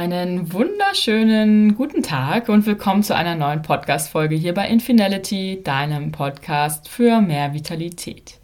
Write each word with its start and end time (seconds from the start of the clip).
Einen 0.00 0.50
wunderschönen 0.54 1.74
guten 1.74 2.02
Tag 2.02 2.48
und 2.48 2.64
willkommen 2.64 3.02
zu 3.02 3.14
einer 3.14 3.34
neuen 3.34 3.60
Podcast-Folge 3.60 4.34
hier 4.34 4.54
bei 4.54 4.66
Infinality, 4.66 5.60
deinem 5.62 6.10
Podcast 6.10 6.88
für 6.88 7.20
mehr 7.20 7.52
Vitalität. 7.52 8.38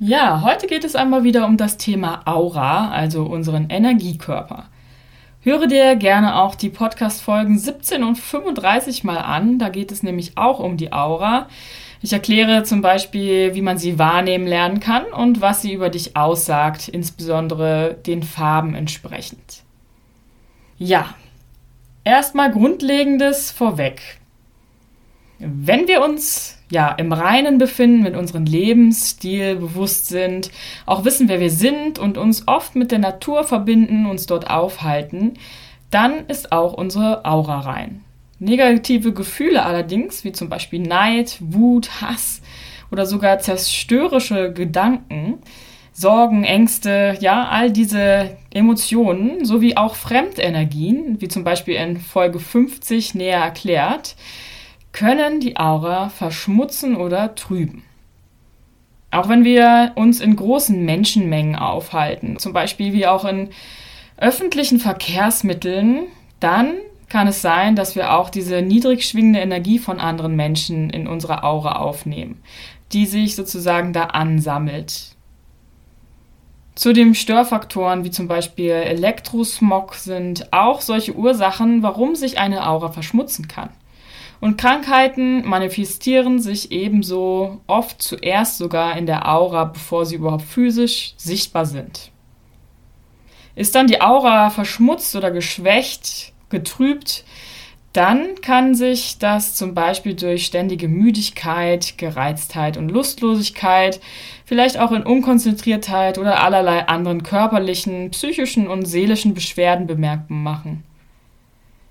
Ja, 0.00 0.42
heute 0.42 0.66
geht 0.66 0.82
es 0.82 0.96
einmal 0.96 1.22
wieder 1.22 1.46
um 1.46 1.58
das 1.58 1.76
Thema 1.76 2.22
Aura, 2.24 2.90
also 2.90 3.22
unseren 3.22 3.70
Energiekörper. 3.70 4.64
Höre 5.42 5.68
dir 5.68 5.94
gerne 5.94 6.34
auch 6.34 6.56
die 6.56 6.70
Podcast-Folgen 6.70 7.56
17 7.56 8.02
und 8.02 8.16
35 8.16 9.04
mal 9.04 9.18
an, 9.18 9.60
da 9.60 9.68
geht 9.68 9.92
es 9.92 10.02
nämlich 10.02 10.38
auch 10.38 10.58
um 10.58 10.76
die 10.76 10.92
Aura. 10.92 11.46
Ich 12.02 12.12
erkläre 12.12 12.64
zum 12.64 12.82
Beispiel, 12.82 13.54
wie 13.54 13.62
man 13.62 13.78
sie 13.78 14.00
wahrnehmen 14.00 14.48
lernen 14.48 14.80
kann 14.80 15.04
und 15.04 15.40
was 15.40 15.62
sie 15.62 15.72
über 15.72 15.88
dich 15.88 16.16
aussagt, 16.16 16.88
insbesondere 16.88 17.96
den 18.04 18.24
Farben 18.24 18.74
entsprechend. 18.74 19.62
Ja, 20.78 21.14
erstmal 22.04 22.52
Grundlegendes 22.52 23.50
vorweg. 23.50 24.18
Wenn 25.40 25.88
wir 25.88 26.04
uns 26.04 26.56
ja 26.70 26.92
im 26.92 27.12
Reinen 27.12 27.58
befinden, 27.58 28.02
mit 28.02 28.14
unserem 28.14 28.44
Lebensstil 28.44 29.56
bewusst 29.56 30.06
sind, 30.06 30.52
auch 30.86 31.04
wissen, 31.04 31.28
wer 31.28 31.40
wir 31.40 31.50
sind 31.50 31.98
und 31.98 32.16
uns 32.16 32.46
oft 32.46 32.76
mit 32.76 32.92
der 32.92 33.00
Natur 33.00 33.42
verbinden, 33.42 34.06
uns 34.06 34.26
dort 34.26 34.50
aufhalten, 34.50 35.34
dann 35.90 36.26
ist 36.26 36.52
auch 36.52 36.74
unsere 36.74 37.24
Aura 37.24 37.60
rein. 37.60 38.04
Negative 38.38 39.12
Gefühle 39.12 39.64
allerdings, 39.64 40.22
wie 40.22 40.32
zum 40.32 40.48
Beispiel 40.48 40.80
Neid, 40.80 41.38
Wut, 41.40 42.00
Hass 42.00 42.40
oder 42.92 43.04
sogar 43.04 43.40
zerstörerische 43.40 44.52
Gedanken, 44.52 45.38
Sorgen, 46.00 46.44
Ängste, 46.44 47.18
ja, 47.18 47.48
all 47.48 47.72
diese 47.72 48.36
Emotionen 48.54 49.44
sowie 49.44 49.76
auch 49.76 49.96
Fremdenergien, 49.96 51.20
wie 51.20 51.26
zum 51.26 51.42
Beispiel 51.42 51.74
in 51.74 51.96
Folge 51.96 52.38
50 52.38 53.16
näher 53.16 53.40
erklärt, 53.40 54.14
können 54.92 55.40
die 55.40 55.56
Aura 55.56 56.08
verschmutzen 56.08 56.94
oder 56.94 57.34
trüben. 57.34 57.82
Auch 59.10 59.28
wenn 59.28 59.42
wir 59.42 59.90
uns 59.96 60.20
in 60.20 60.36
großen 60.36 60.84
Menschenmengen 60.84 61.56
aufhalten, 61.56 62.38
zum 62.38 62.52
Beispiel 62.52 62.92
wie 62.92 63.08
auch 63.08 63.24
in 63.24 63.48
öffentlichen 64.18 64.78
Verkehrsmitteln, 64.78 66.02
dann 66.38 66.74
kann 67.08 67.26
es 67.26 67.42
sein, 67.42 67.74
dass 67.74 67.96
wir 67.96 68.14
auch 68.14 68.30
diese 68.30 68.62
niedrig 68.62 69.04
schwingende 69.04 69.40
Energie 69.40 69.80
von 69.80 69.98
anderen 69.98 70.36
Menschen 70.36 70.90
in 70.90 71.08
unserer 71.08 71.42
Aura 71.42 71.80
aufnehmen, 71.80 72.40
die 72.92 73.06
sich 73.06 73.34
sozusagen 73.34 73.92
da 73.92 74.04
ansammelt. 74.04 75.17
Zudem 76.78 77.14
Störfaktoren 77.14 78.04
wie 78.04 78.12
zum 78.12 78.28
Beispiel 78.28 78.70
Elektrosmog 78.70 79.96
sind 79.96 80.52
auch 80.52 80.80
solche 80.80 81.12
Ursachen, 81.16 81.82
warum 81.82 82.14
sich 82.14 82.38
eine 82.38 82.68
Aura 82.68 82.92
verschmutzen 82.92 83.48
kann. 83.48 83.70
Und 84.40 84.58
Krankheiten 84.58 85.44
manifestieren 85.44 86.38
sich 86.38 86.70
ebenso 86.70 87.60
oft 87.66 88.00
zuerst 88.00 88.58
sogar 88.58 88.96
in 88.96 89.06
der 89.06 89.28
Aura, 89.28 89.64
bevor 89.64 90.06
sie 90.06 90.14
überhaupt 90.14 90.44
physisch 90.44 91.14
sichtbar 91.16 91.66
sind. 91.66 92.12
Ist 93.56 93.74
dann 93.74 93.88
die 93.88 94.00
Aura 94.00 94.50
verschmutzt 94.50 95.16
oder 95.16 95.32
geschwächt, 95.32 96.32
getrübt, 96.48 97.24
dann 97.98 98.40
kann 98.42 98.76
sich 98.76 99.18
das 99.18 99.56
zum 99.56 99.74
Beispiel 99.74 100.14
durch 100.14 100.46
ständige 100.46 100.86
Müdigkeit, 100.86 101.98
Gereiztheit 101.98 102.76
und 102.76 102.90
Lustlosigkeit, 102.90 103.98
vielleicht 104.44 104.78
auch 104.78 104.92
in 104.92 105.02
Unkonzentriertheit 105.02 106.16
oder 106.16 106.44
allerlei 106.44 106.86
anderen 106.86 107.24
körperlichen, 107.24 108.10
psychischen 108.12 108.68
und 108.68 108.86
seelischen 108.86 109.34
Beschwerden 109.34 109.88
bemerkbar 109.88 110.38
machen. 110.38 110.84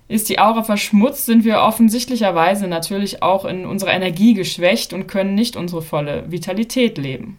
Ist 0.08 0.30
die 0.30 0.38
Aura 0.38 0.62
verschmutzt, 0.62 1.26
sind 1.26 1.44
wir 1.44 1.60
offensichtlicherweise 1.60 2.68
natürlich 2.68 3.22
auch 3.22 3.44
in 3.44 3.66
unserer 3.66 3.92
Energie 3.92 4.32
geschwächt 4.32 4.94
und 4.94 5.08
können 5.08 5.34
nicht 5.34 5.56
unsere 5.56 5.82
volle 5.82 6.24
Vitalität 6.32 6.96
leben. 6.96 7.36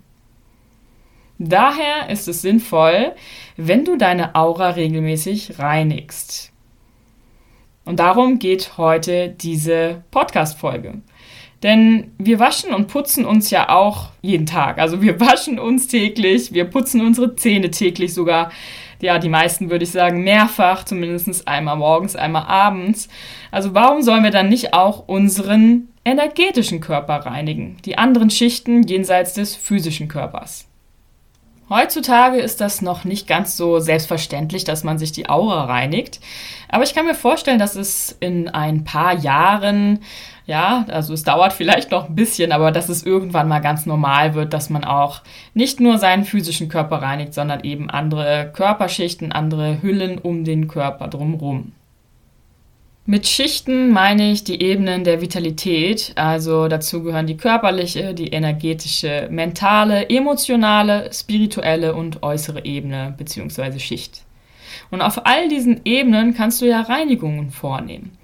Daher 1.40 2.12
ist 2.12 2.28
es 2.28 2.44
sinnvoll, 2.44 3.14
wenn 3.58 3.84
du 3.84 3.98
deine 3.98 4.36
Aura 4.36 4.70
regelmäßig 4.70 5.58
reinigst. 5.58 6.52
Und 7.90 8.00
darum 8.00 8.38
geht 8.38 8.78
heute 8.78 9.30
diese 9.30 10.04
Podcast-Folge. 10.12 11.02
Denn 11.64 12.12
wir 12.20 12.38
waschen 12.38 12.72
und 12.72 12.88
putzen 12.88 13.26
uns 13.26 13.50
ja 13.50 13.70
auch 13.70 14.10
jeden 14.22 14.46
Tag. 14.46 14.78
Also 14.78 15.02
wir 15.02 15.20
waschen 15.20 15.58
uns 15.58 15.88
täglich, 15.88 16.54
wir 16.54 16.66
putzen 16.66 17.02
unsere 17.02 17.36
Zähne 17.36 17.72
täglich 17.72 18.14
sogar. 18.14 18.52
Ja, 19.02 19.18
die 19.18 19.28
meisten 19.28 19.72
würde 19.72 19.86
ich 19.86 19.90
sagen 19.90 20.24
mehrfach, 20.24 20.86
zumindest 20.86 21.48
einmal 21.48 21.78
morgens, 21.78 22.16
einmal 22.16 22.44
abends. 22.44 23.10
Also 23.50 23.74
warum 23.74 24.04
sollen 24.04 24.24
wir 24.24 24.30
dann 24.30 24.50
nicht 24.50 24.76
auch 24.76 25.08
unseren 25.08 25.88
energetischen 26.06 26.82
Körper 26.82 27.16
reinigen? 27.16 27.78
Die 27.86 27.98
anderen 27.98 28.30
Schichten 28.30 28.84
jenseits 28.84 29.34
des 29.34 29.56
physischen 29.56 30.10
Körpers. 30.10 30.69
Heutzutage 31.70 32.40
ist 32.40 32.62
das 32.62 32.82
noch 32.82 33.04
nicht 33.04 33.28
ganz 33.28 33.56
so 33.56 33.78
selbstverständlich, 33.80 34.64
dass 34.64 34.84
man 34.84 34.98
sich 34.98 35.12
die 35.12 35.30
Aura 35.30 35.66
reinigt. 35.66 36.20
Aber 36.68 36.84
ich 36.84 36.96
kann 36.96 37.06
mir 37.06 37.14
vorstellen, 37.14 37.60
dass 37.60 37.76
es 37.76 38.16
in 38.20 38.50
ein 38.50 38.84
paar 38.84 39.14
Jahren, 39.14 40.00
ja, 40.48 40.86
also 40.90 41.14
es 41.14 41.24
dauert 41.24 41.54
vielleicht 41.54 41.92
noch 41.92 42.10
ein 42.10 42.16
bisschen, 42.16 42.52
aber 42.52 42.72
dass 42.72 42.90
es 42.90 43.04
irgendwann 43.04 43.48
mal 43.48 43.60
ganz 43.60 43.86
normal 43.86 44.34
wird, 44.34 44.54
dass 44.54 44.72
man 44.72 44.84
auch 44.84 45.22
nicht 45.54 45.80
nur 45.80 46.00
seinen 46.00 46.26
physischen 46.26 46.70
Körper 46.70 47.04
reinigt, 47.04 47.36
sondern 47.36 47.64
eben 47.64 47.90
andere 47.90 48.52
Körperschichten, 48.52 49.32
andere 49.32 49.84
Hüllen 49.84 50.18
um 50.18 50.44
den 50.44 50.68
Körper 50.68 51.08
drumherum. 51.08 51.74
Mit 53.10 53.28
Schichten 53.28 53.90
meine 53.90 54.32
ich 54.32 54.44
die 54.44 54.62
Ebenen 54.62 55.04
der 55.04 55.20
Vitalität, 55.20 56.12
also 56.14 56.68
dazu 56.68 57.02
gehören 57.02 57.26
die 57.26 57.38
körperliche, 57.38 58.14
die 58.14 58.28
energetische, 58.28 59.28
mentale, 59.32 60.12
emotionale, 60.12 61.10
spirituelle 61.12 61.96
und 61.96 62.22
äußere 62.22 62.66
Ebene 62.66 63.16
bzw. 63.18 63.80
Schicht. 63.80 64.22
Und 64.92 65.02
auf 65.02 65.26
all 65.26 65.50
diesen 65.50 65.82
Ebenen 65.86 66.36
kannst 66.36 66.62
du 66.62 66.68
ja 66.68 66.82
Reinigungen 66.82 67.50
vornehmen. 67.50 68.16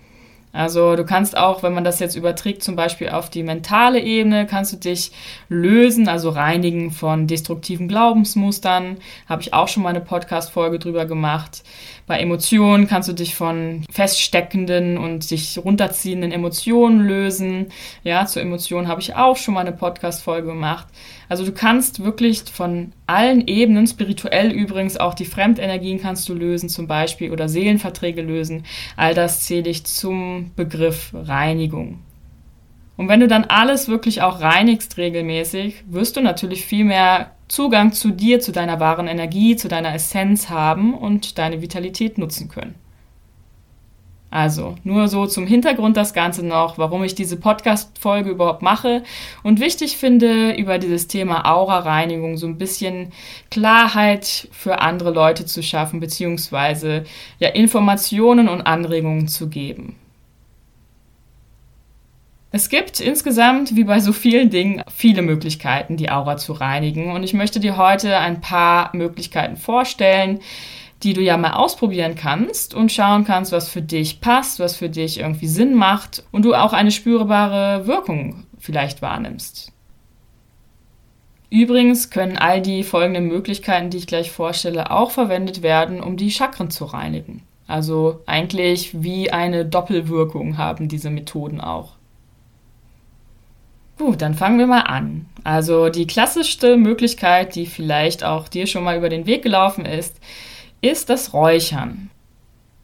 Also 0.56 0.96
du 0.96 1.04
kannst 1.04 1.36
auch, 1.36 1.64
wenn 1.64 1.74
man 1.74 1.84
das 1.84 2.00
jetzt 2.00 2.16
überträgt, 2.16 2.64
zum 2.64 2.78
Beispiel 2.78 3.10
auf 3.10 3.30
die 3.30 3.44
mentale 3.44 4.00
Ebene, 4.00 4.46
kannst 4.46 4.72
du 4.72 4.78
dich 4.78 5.12
lösen, 5.50 6.08
also 6.08 6.30
reinigen 6.30 6.92
von 6.92 7.28
destruktiven 7.28 7.90
Glaubensmustern. 7.90 8.98
Habe 9.28 9.42
ich 9.42 9.54
auch 9.54 9.68
schon 9.68 9.84
mal 9.84 9.90
eine 9.90 10.00
Podcast-Folge 10.00 10.80
drüber 10.80 11.06
gemacht. 11.06 11.64
Bei 12.08 12.20
Emotionen 12.20 12.88
kannst 12.88 13.10
du 13.10 13.14
dich 13.14 13.34
von 13.34 13.84
feststeckenden 13.92 14.98
und 15.00 15.24
sich 15.24 15.58
runterziehenden 15.58 16.32
Emotionen 16.32 17.02
lösen. 17.02 17.68
Ja, 18.04 18.28
zu 18.28 18.40
Emotionen 18.40 18.88
habe 18.88 19.02
ich 19.02 19.16
auch 19.16 19.38
schon 19.38 19.56
mal 19.56 19.62
eine 19.62 19.72
Podcast-Folge 19.72 20.48
gemacht. 20.48 20.86
Also 21.30 21.44
du 21.44 21.52
kannst 21.52 22.04
wirklich 22.04 22.44
von 22.44 22.92
allen 23.08 23.48
Ebenen, 23.48 23.88
spirituell 23.88 24.52
übrigens 24.52 24.98
auch 24.98 25.16
die 25.16 25.26
Fremdenergien 25.26 26.00
kannst 26.00 26.30
du 26.30 26.36
lösen 26.36 26.70
zum 26.70 26.86
Beispiel 26.86 27.32
oder 27.32 27.50
Seelenverträge 27.50 28.22
lösen. 28.22 28.66
All 28.96 29.16
das 29.16 29.42
zähle 29.42 29.70
ich 29.72 29.86
zum 29.86 30.52
Begriff 30.56 31.12
Reinigung. 31.14 32.05
Und 32.98 33.10
wenn 33.10 33.20
du 33.20 33.28
dann 33.28 33.46
alles 33.46 33.88
wirklich 33.88 34.22
auch 34.22 34.40
reinigst 34.42 34.98
regelmäßig, 34.98 35.84
wirst 35.88 36.16
du 36.16 36.22
natürlich 36.22 36.66
viel 36.66 36.86
mehr 36.86 37.32
Zugang 37.48 37.92
zu 37.92 38.12
dir, 38.12 38.40
zu 38.40 38.52
deiner 38.52 38.80
wahren 38.80 39.08
Energie, 39.08 39.56
zu 39.56 39.68
deiner 39.68 39.94
Essenz 39.94 40.50
haben 40.50 40.94
und 40.94 41.38
deine 41.38 41.62
Vitalität 41.62 42.18
nutzen 42.18 42.50
können. 42.50 42.76
Also, 44.32 44.76
nur 44.84 45.08
so 45.08 45.28
zum 45.28 45.48
Hintergrund 45.48 45.96
das 45.96 46.14
Ganze 46.14 46.46
noch, 46.46 46.78
warum 46.78 47.06
ich 47.06 47.16
diese 47.16 47.38
Podcast-Folge 47.38 48.32
überhaupt 48.32 48.62
mache 48.62 49.04
und 49.44 49.62
wichtig 49.62 49.96
finde, 49.96 50.52
über 50.56 50.78
dieses 50.78 51.08
Thema 51.08 51.46
Aura-Reinigung 51.46 52.36
so 52.36 52.46
ein 52.46 52.58
bisschen 52.58 53.14
Klarheit 53.50 54.50
für 54.52 54.82
andere 54.82 55.12
Leute 55.12 55.46
zu 55.46 55.64
schaffen, 55.64 56.02
beziehungsweise 56.02 57.06
ja 57.40 57.48
Informationen 57.50 58.50
und 58.50 58.64
Anregungen 58.64 59.30
zu 59.30 59.48
geben. 59.48 59.96
Es 62.56 62.70
gibt 62.70 63.02
insgesamt, 63.02 63.76
wie 63.76 63.84
bei 63.84 64.00
so 64.00 64.14
vielen 64.14 64.50
Dingen, 64.50 64.82
viele 64.88 65.22
Möglichkeiten, 65.22 65.98
die 65.98 66.10
Aura 66.10 66.38
zu 66.38 66.54
reinigen. 66.54 67.12
Und 67.12 67.22
ich 67.24 67.34
möchte 67.34 67.60
dir 67.60 67.76
heute 67.76 68.18
ein 68.18 68.40
paar 68.40 68.96
Möglichkeiten 68.96 69.58
vorstellen, 69.58 70.40
die 71.04 71.12
du 71.12 71.20
ja 71.20 71.36
mal 71.36 71.52
ausprobieren 71.52 72.16
kannst 72.16 72.74
und 72.74 72.94
schauen 72.94 73.26
kannst, 73.26 73.52
was 73.52 73.68
für 73.68 73.82
dich 73.82 74.22
passt, 74.22 74.62
was 74.62 74.78
für 74.78 74.88
dich 74.88 75.20
irgendwie 75.20 75.48
Sinn 75.48 75.74
macht 75.74 76.24
und 76.32 76.46
du 76.46 76.54
auch 76.54 76.72
eine 76.72 76.92
spürbare 76.92 77.88
Wirkung 77.88 78.46
vielleicht 78.58 79.02
wahrnimmst. 79.02 79.74
Übrigens 81.50 82.10
können 82.10 82.38
all 82.38 82.62
die 82.62 82.84
folgenden 82.84 83.28
Möglichkeiten, 83.28 83.90
die 83.90 83.98
ich 83.98 84.08
gleich 84.08 84.32
vorstelle, 84.32 84.92
auch 84.92 85.12
verwendet 85.12 85.62
werden, 85.62 86.00
um 86.00 86.16
die 86.16 86.32
Chakren 86.32 86.70
zu 86.70 86.86
reinigen. 86.86 87.44
Also 87.68 88.22
eigentlich 88.28 89.04
wie 89.04 89.30
eine 89.30 89.66
Doppelwirkung 89.66 90.58
haben 90.58 90.88
diese 90.88 91.10
Methoden 91.10 91.60
auch. 91.60 91.95
Gut, 93.98 94.22
dann 94.22 94.34
fangen 94.34 94.60
wir 94.60 94.68
mal 94.68 94.82
an. 94.82 95.26
Also 95.46 95.90
die 95.90 96.06
klassischste 96.06 96.76
Möglichkeit, 96.76 97.56
die 97.56 97.66
vielleicht 97.66 98.24
auch 98.24 98.50
dir 98.50 98.68
schon 98.68 98.84
mal 98.84 98.98
über 98.98 99.10
den 99.10 99.26
Weg 99.26 99.42
gelaufen 99.42 99.86
ist, 99.86 100.20
ist 100.82 101.10
das 101.10 101.34
Räuchern. 101.34 102.10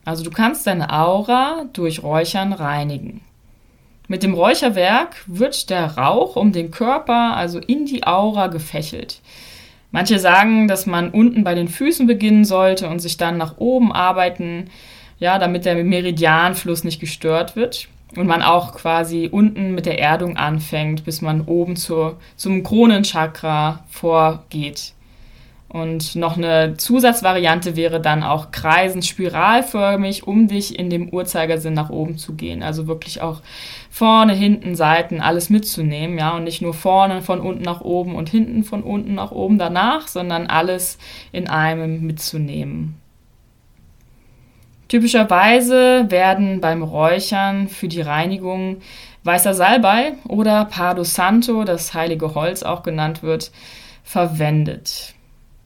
Also 0.06 0.24
du 0.24 0.31
kannst 0.31 0.66
deine 0.66 0.92
Aura 0.92 1.66
durch 1.74 2.02
Räuchern 2.02 2.54
reinigen. 2.54 3.22
Mit 4.08 4.24
dem 4.24 4.34
Räucherwerk 4.34 5.24
wird 5.28 5.69
der 5.69 5.98
Rauch 5.98 6.36
um 6.36 6.54
den 6.54 6.72
Körper, 6.72 7.36
also 7.36 7.60
in 7.60 7.86
die 7.86 8.06
Aura, 8.06 8.48
gefächelt. 8.48 9.22
Manche 9.92 10.18
sagen, 10.19 10.68
dass 10.68 10.86
man 10.86 11.12
unten 11.12 11.44
bei 11.44 11.56
den 11.56 11.68
Füßen 11.68 12.08
beginnen 12.08 12.46
sollte 12.46 12.88
und 12.88 13.00
sich 13.00 13.18
dann 13.18 13.38
nach 13.38 13.58
oben 13.58 13.92
arbeiten, 13.92 14.69
ja, 15.19 15.38
damit 15.38 15.66
der 15.66 15.84
Meridianfluss 15.84 16.84
nicht 16.84 17.00
gestört 17.00 17.56
wird 17.56 17.90
und 18.16 18.28
man 18.28 18.42
auch 18.42 18.75
quasi 18.75 19.30
unten 19.31 19.74
mit 19.74 19.86
der 19.86 20.00
Erdung 20.00 20.38
anfängt, 20.38 21.04
bis 21.06 21.22
man 21.22 21.42
oben 21.42 21.75
zur, 21.75 22.18
zum 22.36 22.63
Kronenchakra 22.63 23.84
vorgeht. 23.90 24.94
Und 25.69 26.16
noch 26.18 26.36
eine 26.36 26.75
Zusatzvariante 26.75 27.78
wäre 27.78 28.02
dann 28.02 28.24
auch 28.24 28.52
kreisen 28.52 29.02
spiralförmig, 29.02 30.28
um 30.28 30.50
dich 30.50 30.78
in 30.78 30.90
dem 30.90 31.08
Uhrzeigersinn 31.08 31.74
nach 31.74 31.90
oben 31.90 32.18
zu 32.18 32.34
gehen. 32.34 32.62
Also 32.62 32.88
wirklich 32.88 33.22
auch 33.22 33.42
vorne, 33.90 34.34
hinten, 34.34 34.75
Seiten 34.75 35.22
alles 35.22 35.50
mitzunehmen, 35.50 36.18
ja, 36.18 36.36
und 36.36 36.44
nicht 36.44 36.62
nur 36.62 36.74
vorne 36.74 37.22
von 37.22 37.40
unten 37.40 37.63
nach 37.63 37.80
oben 37.80 38.16
und 38.16 38.28
hinten 38.28 38.66
von 38.66 38.84
unten 38.84 39.16
nach 39.16 39.31
oben 39.31 39.58
danach, 39.58 40.10
sondern 40.10 40.48
alles 40.48 40.98
in 41.31 41.48
einem 41.48 42.02
mitzunehmen. 42.02 43.00
Typischerweise 44.91 46.11
werden 46.11 46.59
beim 46.59 46.83
Räuchern 46.83 47.69
für 47.69 47.88
die 47.88 48.01
Reinigung 48.01 48.81
weißer 49.23 49.53
Salbei 49.53 50.15
oder 50.27 50.65
Palo 50.65 51.05
Santo, 51.05 51.63
das 51.63 51.93
heilige 51.93 52.35
Holz 52.35 52.61
auch 52.61 52.83
genannt 52.83 53.23
wird, 53.23 53.53
verwendet. 54.03 55.13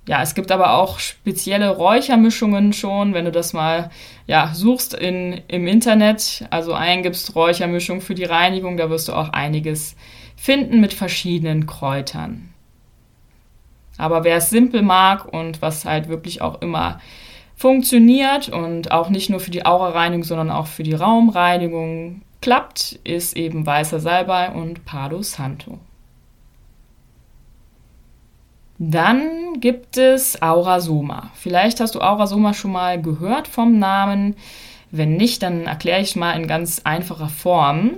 Ja, 0.07 0.22
es 0.22 0.36
gibt 0.36 0.51
aber 0.51 0.75
auch 0.75 1.00
spezielle 1.00 1.72
Räuchermischungen 1.72 2.72
schon, 2.72 3.16
wenn 3.16 3.25
du 3.25 3.31
das 3.31 3.54
mal 3.54 3.89
ja, 4.27 4.51
suchst 4.54 4.94
in, 4.94 5.42
im 5.48 5.66
Internet, 5.66 6.45
also 6.51 6.75
eingibst 6.75 7.33
Räuchermischung 7.33 8.01
für 8.01 8.13
die 8.13 8.25
Reinigung, 8.25 8.77
da 8.77 8.92
wirst 8.92 9.07
du 9.07 9.13
auch 9.13 9.30
einiges 9.30 9.95
finden 10.36 10.81
mit 10.81 10.94
verschiedenen 10.94 11.66
Kräutern. 11.66 12.54
Aber 13.98 14.24
wer 14.24 14.38
es 14.38 14.51
simpel 14.51 14.83
mag 14.83 15.25
und 15.25 15.63
was 15.63 15.83
halt 15.83 16.10
wirklich 16.10 16.44
auch 16.44 16.62
immer 16.62 17.00
funktioniert 17.56 18.50
und 18.50 18.92
auch 18.92 19.10
nicht 19.10 19.30
nur 19.30 19.40
für 19.40 19.52
die 19.52 19.66
Aura-Reinigung, 19.66 20.24
sondern 20.24 20.52
auch 20.52 20.68
für 20.68 20.84
die 20.84 20.94
Raumreinigung 20.94 22.22
klappt, 22.42 23.00
ist 23.04 23.36
eben 23.36 23.66
weißer 23.66 24.00
Salbei 24.00 24.52
und 24.52 24.86
Palo 24.86 25.22
Santo. 25.24 25.80
Dann 28.78 29.62
gibt 29.62 29.98
es 29.98 30.42
Aurasoma. 30.42 31.31
Vielleicht 31.34 31.80
hast 31.80 31.96
du 31.96 32.02
Aurasoma 32.02 32.54
schon 32.54 32.74
mal 32.74 33.02
gehört 33.02 33.48
vom 33.48 33.80
Namen. 33.80 34.36
Wenn 34.92 35.16
nicht, 35.16 35.44
dann 35.44 35.66
erkläre 35.66 36.01
ich 36.01 36.18
mal 36.18 36.34
in 36.34 36.48
ganz 36.48 36.81
einfacher 36.84 37.30
Form. 37.30 37.92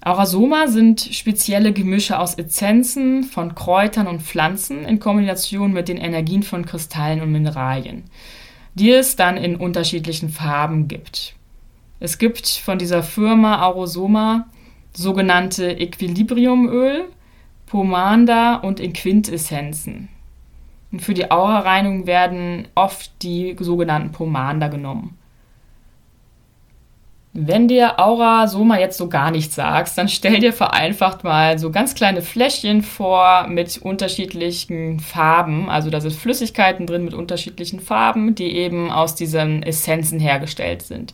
Aurasoma 0.00 0.68
sind 0.68 1.00
spezielle 1.00 1.72
Gemische 1.72 2.20
aus 2.20 2.34
Essenzen 2.34 3.24
von 3.24 3.56
Kräutern 3.56 4.06
und 4.06 4.22
Pflanzen 4.22 4.84
in 4.84 5.00
Kombination 5.00 5.72
mit 5.72 5.88
den 5.88 5.96
Energien 5.96 6.44
von 6.44 6.64
Kristallen 6.64 7.20
und 7.20 7.32
Mineralien 7.32 8.04
die 8.76 8.92
es 8.92 9.16
dann 9.16 9.36
in 9.36 9.56
unterschiedlichen 9.56 10.28
Farben 10.28 10.86
gibt. 10.86 11.34
Es 11.98 12.18
gibt 12.18 12.46
von 12.46 12.78
dieser 12.78 13.02
Firma 13.02 13.66
Aurosoma 13.66 14.46
sogenannte 14.92 15.78
Equilibriumöl, 15.78 17.06
Pomanda 17.66 18.56
und 18.56 18.78
Inquintessenzen. 18.78 20.08
Und 20.92 21.00
für 21.00 21.14
die 21.14 21.30
Aura-Reinigung 21.30 22.06
werden 22.06 22.68
oft 22.74 23.10
die 23.22 23.56
sogenannten 23.58 24.12
Pomanda 24.12 24.68
genommen. 24.68 25.18
Wenn 27.38 27.68
dir 27.68 28.00
Aura 28.00 28.48
Soma 28.48 28.78
jetzt 28.78 28.96
so 28.96 29.10
gar 29.10 29.30
nichts 29.30 29.56
sagst, 29.56 29.98
dann 29.98 30.08
stell 30.08 30.40
dir 30.40 30.54
vereinfacht 30.54 31.22
mal 31.22 31.58
so 31.58 31.70
ganz 31.70 31.94
kleine 31.94 32.22
Fläschchen 32.22 32.80
vor 32.80 33.46
mit 33.46 33.76
unterschiedlichen 33.76 35.00
Farben. 35.00 35.68
Also 35.68 35.90
da 35.90 36.00
sind 36.00 36.14
Flüssigkeiten 36.14 36.86
drin 36.86 37.04
mit 37.04 37.12
unterschiedlichen 37.12 37.80
Farben, 37.80 38.34
die 38.34 38.56
eben 38.56 38.90
aus 38.90 39.16
diesen 39.16 39.62
Essenzen 39.62 40.18
hergestellt 40.18 40.80
sind. 40.80 41.12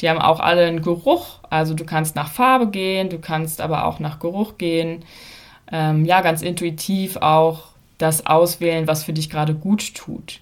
Die 0.00 0.08
haben 0.08 0.18
auch 0.18 0.40
alle 0.40 0.64
einen 0.64 0.80
Geruch. 0.80 1.40
Also 1.50 1.74
du 1.74 1.84
kannst 1.84 2.16
nach 2.16 2.30
Farbe 2.30 2.68
gehen, 2.68 3.10
du 3.10 3.18
kannst 3.18 3.60
aber 3.60 3.84
auch 3.84 3.98
nach 3.98 4.18
Geruch 4.18 4.56
gehen. 4.56 5.04
Ähm, 5.70 6.06
ja, 6.06 6.22
ganz 6.22 6.40
intuitiv 6.40 7.18
auch 7.18 7.64
das 7.98 8.24
auswählen, 8.24 8.86
was 8.86 9.04
für 9.04 9.12
dich 9.12 9.28
gerade 9.28 9.52
gut 9.52 9.94
tut. 9.94 10.40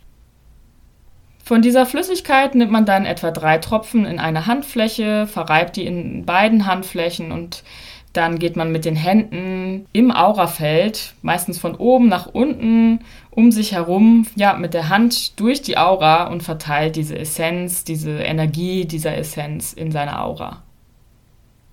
Von 1.49 1.63
dieser 1.63 1.87
Flüssigkeit 1.87 2.55
nimmt 2.55 2.71
man 2.71 2.85
dann 2.85 3.07
etwa 3.07 3.31
drei 3.31 3.57
Tropfen 3.57 4.05
in 4.05 4.19
eine 4.19 4.45
Handfläche, 4.45 5.27
verreibt 5.27 5.77
die 5.77 5.87
in 5.87 6.27
beiden 6.27 6.67
Handflächen 6.67 7.33
und 7.33 7.65
dann 8.13 8.39
geht 8.39 8.57
man 8.57 8.71
mit 8.71 8.85
den 8.85 8.97
Händen 8.97 9.87
im 9.95 10.11
Aurafeld, 10.11 11.15
meistens 11.23 11.59
von 11.59 11.75
oben 11.75 12.07
nach 12.07 12.27
unten, 12.27 12.99
um 13.31 13.51
sich 13.51 13.73
herum, 13.73 14.27
ja, 14.37 14.53
mit 14.59 14.75
der 14.75 14.91
Hand 14.91 15.41
durch 15.41 15.63
die 15.63 15.79
Aura 15.79 16.25
und 16.25 16.43
verteilt 16.43 16.97
diese 16.97 17.19
Essenz, 17.19 17.83
diese 17.83 18.19
Energie 18.19 18.85
dieser 18.85 19.17
Essenz 19.17 19.73
in 19.73 19.91
seine 19.91 20.21
Aura. 20.21 20.63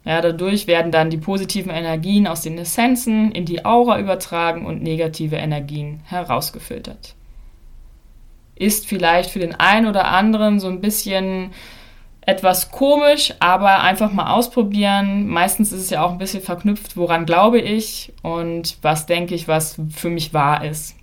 Ja, 0.05 0.21
dadurch 0.21 0.67
werden 0.67 0.93
dann 0.93 1.09
die 1.09 1.17
positiven 1.17 1.73
Energien 1.73 2.27
aus 2.27 2.39
den 2.39 2.57
Essenzen 2.57 3.29
in 3.33 3.43
die 3.43 3.65
Aura 3.65 3.99
übertragen 3.99 4.65
und 4.65 4.81
negative 4.81 5.35
Energien 5.35 5.99
herausgefiltert 6.05 7.15
ist 8.55 8.87
vielleicht 8.87 9.29
für 9.29 9.39
den 9.39 9.55
einen 9.55 9.85
oder 9.85 10.05
anderen 10.05 10.59
so 10.59 10.67
ein 10.67 10.81
bisschen 10.81 11.51
etwas 12.21 12.71
komisch, 12.71 13.33
aber 13.39 13.81
einfach 13.81 14.11
mal 14.11 14.33
ausprobieren. 14.33 15.27
Meistens 15.27 15.71
ist 15.71 15.81
es 15.81 15.89
ja 15.91 16.03
auch 16.03 16.11
ein 16.11 16.17
bisschen 16.17 16.41
verknüpft, 16.41 16.97
woran 16.97 17.25
glaube 17.25 17.59
ich 17.59 18.13
und 18.23 18.77
was 18.81 19.05
denke 19.05 19.35
ich, 19.35 19.47
was 19.47 19.79
für 19.93 20.09
mich 20.09 20.33
wahr 20.33 20.65
ist. 20.65 20.95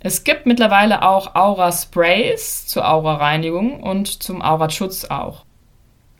Es 0.00 0.24
gibt 0.24 0.46
mittlerweile 0.46 1.02
auch 1.02 1.34
Aura-Sprays 1.34 2.66
zur 2.66 2.88
Aura-Reinigung 2.88 3.82
und 3.82 4.22
zum 4.22 4.42
Aura-Schutz 4.42 5.06
auch. 5.06 5.44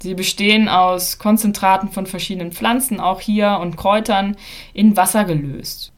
Sie 0.01 0.15
bestehen 0.15 0.69
aus 0.69 1.19
Konzentraten 1.19 1.88
von 1.88 2.07
verschiedenen 2.07 2.52
Pflanzen, 2.52 3.00
auch 3.00 3.21
hier, 3.21 3.59
und 3.61 3.76
Kräutern 3.76 4.37
in 4.73 4.97
Wasser 4.97 5.25
gelöst. 5.25 5.93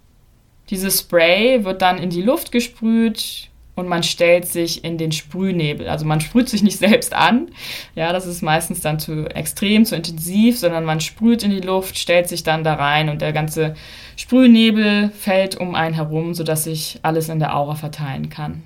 Dieses 0.71 1.00
Spray 1.00 1.65
wird 1.65 1.83
dann 1.83 1.99
in 1.99 2.11
die 2.11 2.23
Luft 2.23 2.53
gesprüht 2.53 3.50
und 3.75 3.89
man 3.89 4.03
stellt 4.03 4.47
sich 4.47 4.85
in 4.85 4.99
den 4.99 5.11
Sprühnebel. 5.11 5.89
Also 5.89 6.07
man 6.07 6.21
sprüht 6.21 6.49
sich 6.49 6.62
nicht 6.62 6.79
selbst 6.91 7.12
an, 7.12 7.49
ja, 7.97 8.12
das 8.12 8.27
ist 8.27 8.43
meistens 8.43 8.81
dann 8.81 9.00
zu 9.00 9.27
extrem, 9.27 9.85
zu 9.85 9.97
intensiv, 9.97 10.59
sondern 10.59 10.85
man 10.85 11.00
sprüht 11.00 11.43
in 11.43 11.50
die 11.50 11.61
Luft, 11.61 11.99
stellt 11.99 12.29
sich 12.29 12.45
dann 12.45 12.62
da 12.62 12.75
rein 12.75 13.09
und 13.09 13.21
der 13.21 13.33
ganze 13.33 13.75
Sprühnebel 14.17 15.11
fällt 15.11 15.57
um 15.57 15.75
einen 15.75 15.95
herum, 15.95 16.35
sodass 16.35 16.65
sich 16.65 17.00
alles 17.03 17.29
in 17.29 17.41
der 17.41 17.57
Aura 17.57 17.75
verteilen 17.75 18.29
kann. 18.29 18.62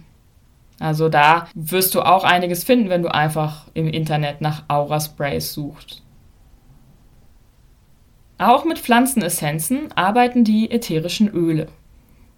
Also 0.81 1.09
da 1.09 1.49
wirst 1.55 1.95
du 1.95 2.03
auch 2.03 2.25
einiges 2.25 2.65
finden, 2.65 2.91
wenn 2.91 3.03
du 3.03 3.15
einfach 3.15 3.67
im 3.75 3.89
Internet 3.89 4.41
nach 4.41 4.65
Aura-Sprays 4.69 5.55
suchst. 5.55 6.03
Auch 8.37 8.65
mit 8.65 8.81
Pflanzenessenzen 8.81 9.93
arbeiten 9.93 10.43
die 10.43 10.71
ätherischen 10.71 11.29
Öle. 11.29 11.69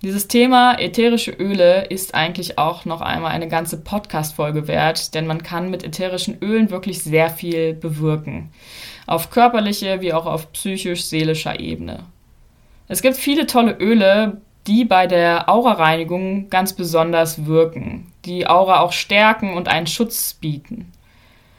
Dieses 0.07 0.29
Thema 0.29 0.79
ätherische 0.79 1.33
Öle 1.33 1.87
ist 1.87 2.15
eigentlich 2.15 2.59
auch 2.59 2.85
noch 2.85 3.01
einmal 3.01 3.33
eine 3.33 3.49
ganze 3.49 3.77
Podcast-Folge 3.77 4.69
wert, 4.69 5.17
denn 5.17 5.27
man 5.27 5.43
kann 5.43 5.69
mit 5.69 5.83
ätherischen 5.83 6.39
Ölen 6.41 6.71
wirklich 6.71 7.03
sehr 7.03 7.29
viel 7.29 7.75
bewirken. 7.75 8.51
Auf 9.09 9.31
körperliche 9.31 10.01
wie 10.03 10.13
auch 10.13 10.27
auf 10.27 10.53
psychisch-seelischer 10.53 11.59
Ebene. 11.59 12.05
Es 12.87 13.03
gibt 13.03 13.17
viele 13.17 13.49
tolle 13.49 13.73
Öle, 13.81 14.41
die 14.69 14.85
bei 14.85 15.09
der 15.09 15.49
Aura-Reinigung 15.49 16.51
ganz 16.51 16.73
besonders 16.75 17.47
wirken, 17.47 18.13
die 18.27 18.47
Aura 18.47 18.83
auch 18.83 18.93
stärken 18.93 19.55
und 19.55 19.67
einen 19.67 19.89
Schutz 19.89 20.35
bieten 20.35 20.93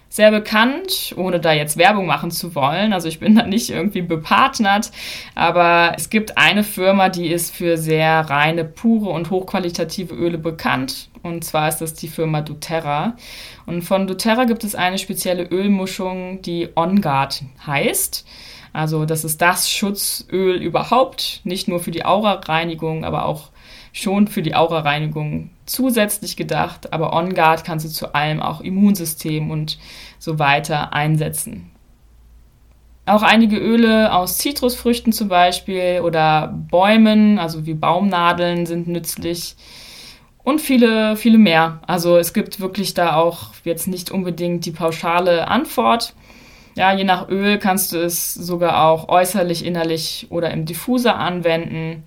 sehr 0.09 0.31
bekannt, 0.31 1.13
ohne 1.17 1.39
da 1.39 1.53
jetzt 1.53 1.77
Werbung 1.77 2.05
machen 2.05 2.31
zu 2.31 2.55
wollen. 2.55 2.93
Also 2.93 3.07
ich 3.07 3.19
bin 3.19 3.35
da 3.35 3.45
nicht 3.45 3.69
irgendwie 3.69 4.01
bepartnert, 4.01 4.91
aber 5.35 5.93
es 5.95 6.09
gibt 6.09 6.37
eine 6.37 6.63
Firma, 6.63 7.09
die 7.09 7.27
ist 7.27 7.53
für 7.53 7.77
sehr 7.77 8.21
reine, 8.29 8.65
pure 8.65 9.09
und 9.09 9.29
hochqualitative 9.29 10.13
Öle 10.13 10.37
bekannt. 10.37 11.09
Und 11.23 11.43
zwar 11.43 11.67
ist 11.67 11.79
das 11.79 11.93
die 11.93 12.07
Firma 12.07 12.41
doTERRA. 12.41 13.15
Und 13.65 13.81
von 13.81 14.07
doTERRA 14.07 14.45
gibt 14.45 14.63
es 14.63 14.75
eine 14.75 14.97
spezielle 14.97 15.43
Ölmuschung, 15.43 16.41
die 16.41 16.69
OnGuard 16.75 17.43
heißt. 17.65 18.25
Also 18.73 19.05
das 19.05 19.23
ist 19.23 19.41
das 19.41 19.69
Schutzöl 19.69 20.55
überhaupt, 20.57 21.41
nicht 21.43 21.67
nur 21.67 21.79
für 21.79 21.91
die 21.91 22.05
Aura-Reinigung, 22.05 23.05
aber 23.05 23.25
auch 23.25 23.49
schon 24.01 24.27
für 24.27 24.41
die 24.41 24.55
Aura-Reinigung 24.55 25.49
zusätzlich 25.65 26.37
gedacht, 26.37 26.93
aber 26.93 27.13
OnGuard 27.13 27.63
kannst 27.63 27.85
du 27.85 27.89
zu 27.89 28.13
allem 28.13 28.41
auch 28.41 28.61
Immunsystem 28.61 29.51
und 29.51 29.77
so 30.19 30.39
weiter 30.39 30.93
einsetzen. 30.93 31.71
Auch 33.05 33.23
einige 33.23 33.57
Öle 33.57 34.13
aus 34.13 34.37
Zitrusfrüchten 34.37 35.13
zum 35.13 35.29
Beispiel 35.29 36.01
oder 36.03 36.53
Bäumen, 36.69 37.39
also 37.39 37.65
wie 37.65 37.73
Baumnadeln, 37.73 38.65
sind 38.65 38.87
nützlich. 38.87 39.55
und 40.43 40.61
viele, 40.61 41.17
viele 41.17 41.37
mehr. 41.37 41.79
Also 41.87 42.17
es 42.17 42.33
gibt 42.33 42.61
wirklich 42.61 42.93
da 42.93 43.15
auch 43.15 43.51
jetzt 43.65 43.87
nicht 43.87 44.11
unbedingt 44.11 44.65
die 44.65 44.71
pauschale 44.71 45.47
Antwort. 45.49 46.13
Ja, 46.75 46.93
je 46.93 47.03
nach 47.03 47.27
Öl 47.27 47.57
kannst 47.57 47.91
du 47.91 47.97
es 47.97 48.33
sogar 48.33 48.85
auch 48.85 49.09
äußerlich, 49.09 49.65
innerlich 49.65 50.27
oder 50.29 50.51
im 50.51 50.65
Diffuser 50.65 51.17
anwenden. 51.17 52.05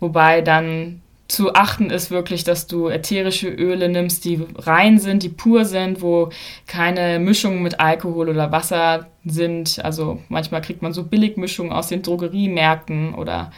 Wobei 0.00 0.40
dann 0.40 1.00
zu 1.28 1.54
achten 1.54 1.90
ist 1.90 2.10
wirklich, 2.10 2.42
dass 2.42 2.66
du 2.66 2.88
ätherische 2.88 3.48
Öle 3.48 3.90
nimmst, 3.90 4.24
die 4.24 4.40
rein 4.56 4.98
sind, 4.98 5.22
die 5.22 5.28
pur 5.28 5.66
sind, 5.66 6.00
wo 6.00 6.30
keine 6.66 7.18
Mischungen 7.18 7.62
mit 7.62 7.80
Alkohol 7.80 8.30
oder 8.30 8.50
Wasser 8.50 9.08
sind. 9.26 9.84
Also 9.84 10.20
manchmal 10.30 10.62
kriegt 10.62 10.80
man 10.80 10.94
so 10.94 11.04
Billigmischungen 11.04 11.72
aus 11.72 11.88
den 11.88 12.02
Drogeriemärkten 12.02 13.14
oder 13.14 13.52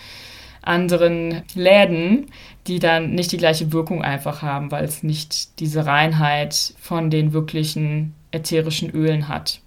anderen 0.62 1.42
Läden, 1.54 2.26
die 2.66 2.80
dann 2.80 3.14
nicht 3.14 3.30
die 3.32 3.38
gleiche 3.38 3.72
Wirkung 3.72 4.02
einfach 4.02 4.42
haben, 4.42 4.72
weil 4.72 4.84
es 4.84 5.04
nicht 5.04 5.60
diese 5.60 5.86
Reinheit 5.86 6.74
von 6.80 7.08
den 7.08 7.32
wirklichen 7.32 8.14
ätherischen 8.32 8.90
Ölen 8.90 9.28
hat. 9.28 9.60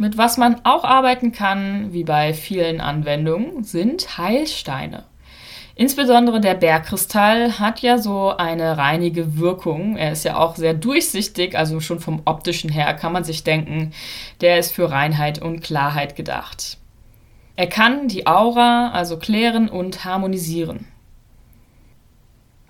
Mit 0.00 0.16
was 0.16 0.38
man 0.38 0.62
auch 0.64 0.84
arbeiten 0.84 1.30
kann, 1.30 1.92
wie 1.92 2.04
bei 2.04 2.32
vielen 2.32 2.80
Anwendungen, 2.80 3.64
sind 3.64 4.16
Heilsteine. 4.16 5.04
Insbesondere 5.74 6.40
der 6.40 6.54
Bergkristall 6.54 7.58
hat 7.58 7.80
ja 7.80 7.98
so 7.98 8.34
eine 8.34 8.78
reinige 8.78 9.36
Wirkung. 9.38 9.98
Er 9.98 10.12
ist 10.12 10.24
ja 10.24 10.38
auch 10.38 10.56
sehr 10.56 10.72
durchsichtig, 10.72 11.54
also 11.54 11.80
schon 11.80 12.00
vom 12.00 12.22
optischen 12.24 12.70
her 12.70 12.94
kann 12.94 13.12
man 13.12 13.24
sich 13.24 13.44
denken, 13.44 13.92
der 14.40 14.58
ist 14.58 14.72
für 14.72 14.90
Reinheit 14.90 15.42
und 15.42 15.60
Klarheit 15.60 16.16
gedacht. 16.16 16.78
Er 17.56 17.66
kann 17.66 18.08
die 18.08 18.26
Aura 18.26 18.92
also 18.92 19.18
klären 19.18 19.68
und 19.68 20.06
harmonisieren. 20.06 20.86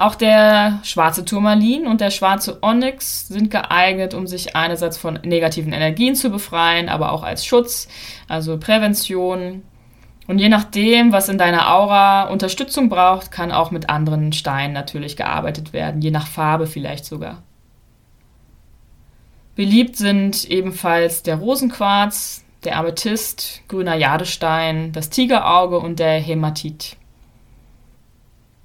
Auch 0.01 0.15
der 0.15 0.81
schwarze 0.83 1.27
Turmalin 1.27 1.87
und 1.87 2.01
der 2.01 2.11
schwarze 2.11 2.63
Onyx 2.63 3.29
sind 3.29 3.51
geeignet, 3.51 4.15
um 4.15 4.27
sich 4.27 4.57
einerseits 4.57 4.97
von 4.97 5.19
negativen 5.25 5.75
Energien 5.75 6.15
zu 6.15 6.31
befreien, 6.31 6.89
aber 6.89 7.13
auch 7.13 7.23
als 7.23 7.45
Schutz, 7.45 7.87
also 8.27 8.57
Prävention. 8.59 9.63
Und 10.27 10.39
je 10.39 10.49
nachdem, 10.49 11.13
was 11.13 11.29
in 11.29 11.37
deiner 11.37 11.71
Aura 11.75 12.29
Unterstützung 12.29 12.89
braucht, 12.89 13.31
kann 13.31 13.53
auch 13.53 13.73
mit 13.73 13.91
anderen 13.91 14.33
Steinen 14.33 14.73
natürlich 14.73 15.19
gearbeitet 15.19 15.75
werden, 15.75 16.01
je 16.01 16.11
nach 16.11 16.27
Farbe 16.27 16.67
vielleicht 16.67 17.05
sogar. 17.05 17.43
Beliebt 19.55 19.97
sind 19.97 20.47
ebenfalls 20.47 21.25
der 21.25 21.37
Rosenquarz, 21.37 22.43
der 22.65 22.79
Amethyst, 22.79 23.61
grüner 23.69 23.97
Jadestein, 23.97 24.93
das 24.93 25.11
Tigerauge 25.11 25.79
und 25.79 25.99
der 25.99 26.19
Hämatit. 26.21 26.97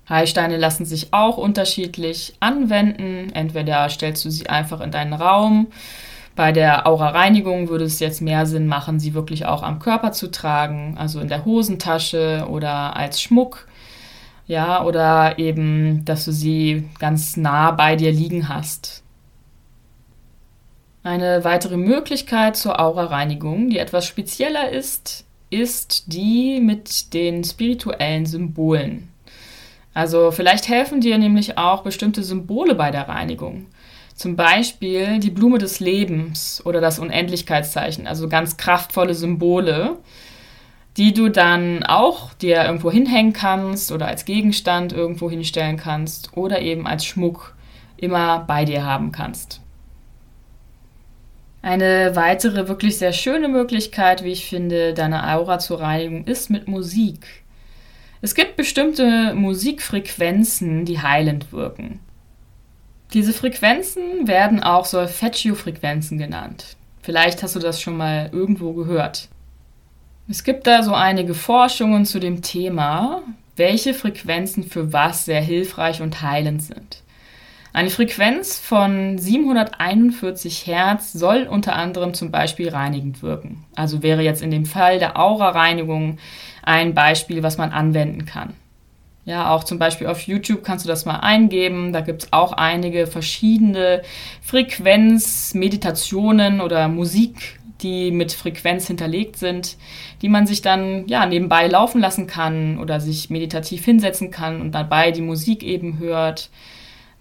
Heilsteine 0.08 0.58
lassen 0.58 0.86
sich 0.86 1.14
auch 1.14 1.38
unterschiedlich 1.38 2.36
anwenden. 2.40 3.32
Entweder 3.34 3.90
stellst 3.90 4.24
du 4.26 4.30
sie 4.30 4.48
einfach 4.48 4.82
in 4.82 4.92
deinen 4.92 5.14
Raum. 5.14 5.68
Bei 6.36 6.52
der 6.52 6.86
Aura-Reinigung 6.86 7.70
würde 7.70 7.86
es 7.86 8.00
jetzt 8.00 8.22
mehr 8.22 8.46
Sinn 8.46 8.68
machen, 8.68 9.00
sie 9.00 9.14
wirklich 9.14 9.46
auch 9.46 9.64
am 9.64 9.80
Körper 9.80 10.12
zu 10.12 10.30
tragen, 10.30 10.96
also 10.98 11.22
in 11.22 11.30
der 11.30 11.46
Hosentasche 11.46 12.46
oder 12.50 12.96
als 12.96 13.22
Schmuck. 13.22 13.68
Ja, 14.46 14.84
oder 14.84 15.40
eben, 15.40 16.04
dass 16.06 16.26
du 16.26 16.32
sie 16.32 16.88
ganz 17.00 17.38
nah 17.38 17.72
bei 17.72 17.96
dir 17.96 18.12
liegen 18.12 18.50
hast. 18.50 19.02
Eine 21.04 21.44
weitere 21.44 21.78
Möglichkeit 21.78 22.58
zur 22.58 22.80
Aura-Reinigung, 22.80 23.70
die 23.70 23.80
etwas 23.80 24.06
spezieller 24.06 24.70
ist, 24.70 25.26
ist 25.50 26.12
die 26.12 26.60
mit 26.60 27.14
den 27.14 27.44
spirituellen 27.44 28.26
Symbolen. 28.26 29.10
Also 29.96 30.32
vielleicht 30.32 30.68
helfen 30.68 31.00
dir 31.00 31.18
nämlich 31.18 31.58
auch 31.58 31.82
bestimmte 31.82 32.22
Symbole 32.22 32.76
bei 32.76 32.92
der 32.92 33.08
Reinigung. 33.08 33.68
Zum 34.14 34.36
Beispiel 34.36 35.20
die 35.20 35.30
Blume 35.30 35.58
des 35.58 35.80
Lebens 35.80 36.62
oder 36.66 36.82
das 36.82 37.00
Unendlichkeitszeichen, 37.00 38.06
also 38.06 38.28
ganz 38.28 38.58
kraftvolle 38.58 39.14
Symbole, 39.14 39.98
die 40.98 41.14
du 41.14 41.30
dann 41.30 41.84
auch 41.84 42.34
dir 42.34 42.66
irgendwo 42.66 42.92
hinhängen 42.92 43.32
kannst 43.32 43.94
oder 43.94 44.08
als 44.08 44.26
Gegenstand 44.26 44.92
irgendwo 44.92 45.30
hinstellen 45.30 45.78
kannst 45.78 46.36
oder 46.36 46.62
eben 46.62 46.88
als 46.88 47.06
Schmuck 47.06 47.56
immer 47.96 48.40
bei 48.40 48.66
dir 48.66 48.86
haben 48.86 49.14
kannst. 49.14 49.62
Eine 51.62 52.16
weitere 52.16 52.68
wirklich 52.68 52.98
sehr 52.98 53.14
schöne 53.14 53.48
Möglichkeit, 53.48 54.26
wie 54.26 54.34
ich 54.34 54.46
finde, 54.46 54.94
deine 54.94 55.34
Aura 55.34 55.58
zu 55.58 55.76
reinigen, 55.76 56.26
ist 56.26 56.50
mit 56.50 56.68
Musik. 56.68 57.45
Es 58.22 58.36
gibt 58.36 58.56
bestimmte 58.56 59.34
Musikfrequenzen, 59.36 60.86
die 60.86 61.02
heilend 61.02 61.52
wirken. 61.52 62.00
Diese 63.14 63.34
Frequenzen 63.34 64.28
werden 64.28 64.62
auch 64.62 64.86
Solfeggio-Frequenzen 64.86 66.18
genannt. 66.18 66.76
Vielleicht 67.02 67.44
hast 67.44 67.56
du 67.56 67.60
das 67.60 67.80
schon 67.80 67.98
mal 67.98 68.30
irgendwo 68.34 68.74
gehört. 68.74 69.30
Es 70.28 70.44
gibt 70.44 70.66
da 70.66 70.82
so 70.82 70.94
einige 70.94 71.36
Forschungen 71.36 72.06
zu 72.06 72.20
dem 72.20 72.42
Thema, 72.42 73.22
welche 73.56 73.94
Frequenzen 73.94 74.64
für 74.64 74.92
was 74.92 75.26
sehr 75.26 75.42
hilfreich 75.42 76.02
und 76.02 76.22
heilend 76.22 76.64
sind. 76.64 77.04
Eine 77.76 77.90
Frequenz 77.90 78.58
von 78.58 79.18
741 79.18 80.66
Hertz 80.66 81.12
soll 81.12 81.44
unter 81.44 81.76
anderem 81.76 82.14
zum 82.14 82.32
Beispiel 82.32 82.70
reinigend 82.70 83.22
wirken. 83.22 83.66
Also 83.76 84.02
wäre 84.02 84.22
jetzt 84.22 84.42
in 84.42 84.50
dem 84.50 84.66
Fall 84.66 84.98
der 84.98 85.20
Aura-Reinigung 85.20 86.18
ein 86.64 86.94
Beispiel, 86.94 87.44
was 87.44 87.58
man 87.58 87.74
anwenden 87.74 88.26
kann. 88.26 88.54
Ja, 89.26 89.52
auch 89.52 89.66
zum 89.66 89.78
Beispiel 89.78 90.08
auf 90.08 90.22
YouTube 90.22 90.64
kannst 90.64 90.86
du 90.86 90.88
das 90.88 91.04
mal 91.04 91.20
eingeben. 91.20 91.92
Da 91.92 92.00
gibt 92.00 92.24
es 92.24 92.32
auch 92.32 92.54
einige 92.54 93.08
verschiedene 93.08 94.04
Frequenz-Meditationen 94.42 96.62
oder 96.62 96.88
Musik, 96.88 97.60
die 97.82 98.12
mit 98.12 98.32
Frequenz 98.32 98.88
hinterlegt 98.88 99.36
sind, 99.36 99.76
die 100.22 100.30
man 100.30 100.48
sich 100.48 100.62
dann 100.62 101.08
ja 101.08 101.26
nebenbei 101.26 101.68
laufen 101.68 102.00
lassen 102.00 102.26
kann 102.26 102.80
oder 102.80 103.02
sich 103.02 103.30
meditativ 103.30 103.84
hinsetzen 103.84 104.32
kann 104.32 104.62
und 104.62 104.72
dabei 104.72 105.12
die 105.12 105.20
Musik 105.20 105.62
eben 105.62 106.00
hört. 106.00 106.50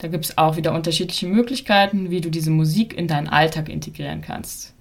Da 0.05 0.09
gibt 0.09 0.27
es 0.27 0.37
auch 0.37 0.57
wieder 0.59 0.75
unterschiedliche 0.75 1.27
Möglichkeiten, 1.27 2.11
wie 2.11 2.21
du 2.21 2.29
diese 2.29 2.51
Musik 2.51 2.93
in 2.93 3.09
deinen 3.09 3.27
Alltag 3.27 3.71
integrieren 3.71 4.21
kannst. 4.21 4.75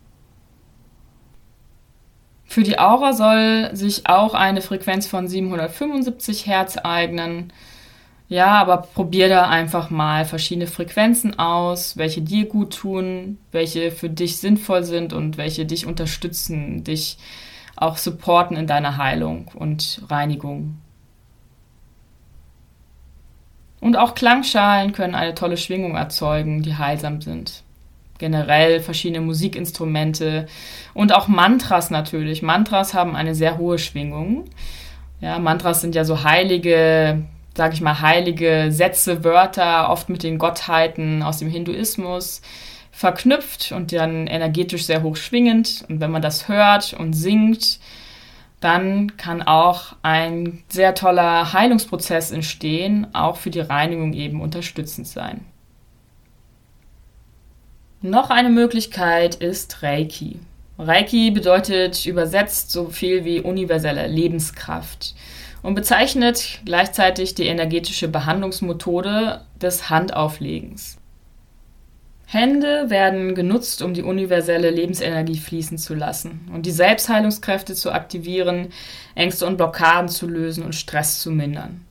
Für 2.44 2.64
die 2.64 2.78
Aura 2.78 3.14
soll 3.14 3.70
sich 3.72 4.06
auch 4.06 4.34
eine 4.34 4.60
Frequenz 4.60 5.08
von 5.08 5.30
775 5.30 6.46
Hertz 6.46 6.78
eignen. 6.78 7.54
Ja, 8.28 8.48
aber 8.48 8.76
probier 8.76 9.30
da 9.30 9.48
einfach 9.48 9.90
mal 9.90 10.26
verschiedene 10.26 10.68
Frequenzen 10.68 11.40
aus, 11.40 11.96
welche 11.96 12.22
dir 12.22 12.46
gut 12.50 12.76
tun, 12.76 13.38
welche 13.54 13.92
für 13.92 14.10
dich 14.10 14.40
sinnvoll 14.40 14.84
sind 14.84 15.14
und 15.14 15.38
welche 15.38 15.66
dich 15.66 15.86
unterstützen, 15.86 16.84
dich 16.84 17.18
auch 17.78 17.96
supporten 17.96 18.58
in 18.58 18.68
deiner 18.68 18.98
Heilung 18.98 19.50
und 19.56 20.02
Reinigung. 20.10 20.83
Und 23.84 23.98
auch 23.98 24.16
Klangschalen 24.16 24.94
können 24.94 25.14
eine 25.14 25.36
tolle 25.36 25.58
Schwingung 25.58 25.98
erzeugen, 25.98 26.62
die 26.62 26.78
heilsam 26.78 27.20
sind. 27.20 27.64
Generell 28.18 28.80
verschiedene 28.80 29.20
Musikinstrumente 29.20 30.48
und 30.94 31.14
auch 31.14 31.28
Mantras 31.28 31.90
natürlich. 31.90 32.42
Mantras 32.42 32.94
haben 32.94 33.14
eine 33.14 33.36
sehr 33.36 33.58
hohe 33.58 33.78
Schwingung. 33.78 34.46
Ja, 35.20 35.38
Mantras 35.38 35.82
sind 35.82 35.96
ja 35.96 36.06
so 36.06 36.24
heilige, 36.24 37.24
sag 37.58 37.74
ich 37.74 37.82
mal, 37.82 38.00
heilige 38.00 38.68
Sätze, 38.72 39.26
Wörter, 39.26 39.90
oft 39.90 40.08
mit 40.08 40.24
den 40.24 40.38
Gottheiten 40.38 41.22
aus 41.22 41.40
dem 41.40 41.50
Hinduismus 41.50 42.42
verknüpft 42.94 43.74
und 43.74 43.92
dann 43.92 44.28
energetisch 44.28 44.86
sehr 44.86 45.04
hoch 45.04 45.18
schwingend. 45.18 45.84
Und 45.90 46.00
wenn 46.00 46.12
man 46.12 46.22
das 46.22 46.48
hört 46.48 46.94
und 46.94 47.12
singt, 47.12 47.80
dann 48.64 49.18
kann 49.18 49.42
auch 49.42 49.96
ein 50.04 50.64
sehr 50.70 50.96
toller 50.96 51.54
Heilungsprozess 51.54 52.32
entstehen, 52.32 53.08
auch 53.14 53.38
für 53.38 53.50
die 53.50 53.60
Reinigung 53.60 54.14
eben 54.14 54.42
unterstützend 54.42 55.08
sein. 55.08 55.46
Noch 58.02 58.30
eine 58.30 58.50
Möglichkeit 58.50 59.36
ist 59.36 59.84
Reiki. 59.84 60.40
Reiki 60.78 61.32
bedeutet 61.32 62.06
übersetzt 62.06 62.72
so 62.72 62.90
viel 62.90 63.26
wie 63.26 63.42
universelle 63.42 64.08
Lebenskraft 64.08 65.16
und 65.62 65.76
bezeichnet 65.76 66.60
gleichzeitig 66.66 67.36
die 67.36 67.48
energetische 67.48 68.08
Behandlungsmethode 68.08 69.42
des 69.62 69.90
Handauflegens. 69.90 70.98
Hände 72.34 72.90
werden 72.90 73.36
genutzt, 73.36 73.82
um 73.82 73.94
die 73.94 74.02
universelle 74.02 74.72
Lebensenergie 74.72 75.38
fließen 75.38 75.78
zu 75.78 75.94
lassen 75.94 76.50
und 76.54 76.66
die 76.66 76.72
Selbstheilungskräfte 76.72 77.76
zu 77.76 77.92
aktivieren, 77.92 78.70
Ängste 79.14 79.46
und 79.46 79.58
Blockaden 79.58 80.10
zu 80.10 80.28
lösen 80.28 80.64
und 80.64 80.74
Stress 80.74 81.22
zu 81.22 81.30
mindern. 81.30 81.86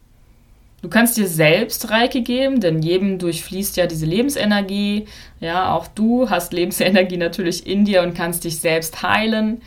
Du 0.83 0.89
kannst 0.89 1.17
dir 1.17 1.29
selbst 1.29 1.91
Reiki 1.91 2.23
geben, 2.23 2.61
denn 2.61 2.83
jedem 2.83 3.21
durchfließt 3.21 3.77
ja 3.77 3.87
diese 3.87 4.05
Lebensenergie. 4.05 5.07
Ja, 5.39 5.73
auch 5.73 5.87
du 5.87 6.29
hast 6.29 6.53
Lebensenergie 6.53 7.19
natürlich 7.19 7.65
in 7.69 7.85
dir 7.85 8.03
und 8.03 8.15
kannst 8.15 8.43
dich 8.43 8.59
selbst 8.59 9.01
heilen. 9.05 9.63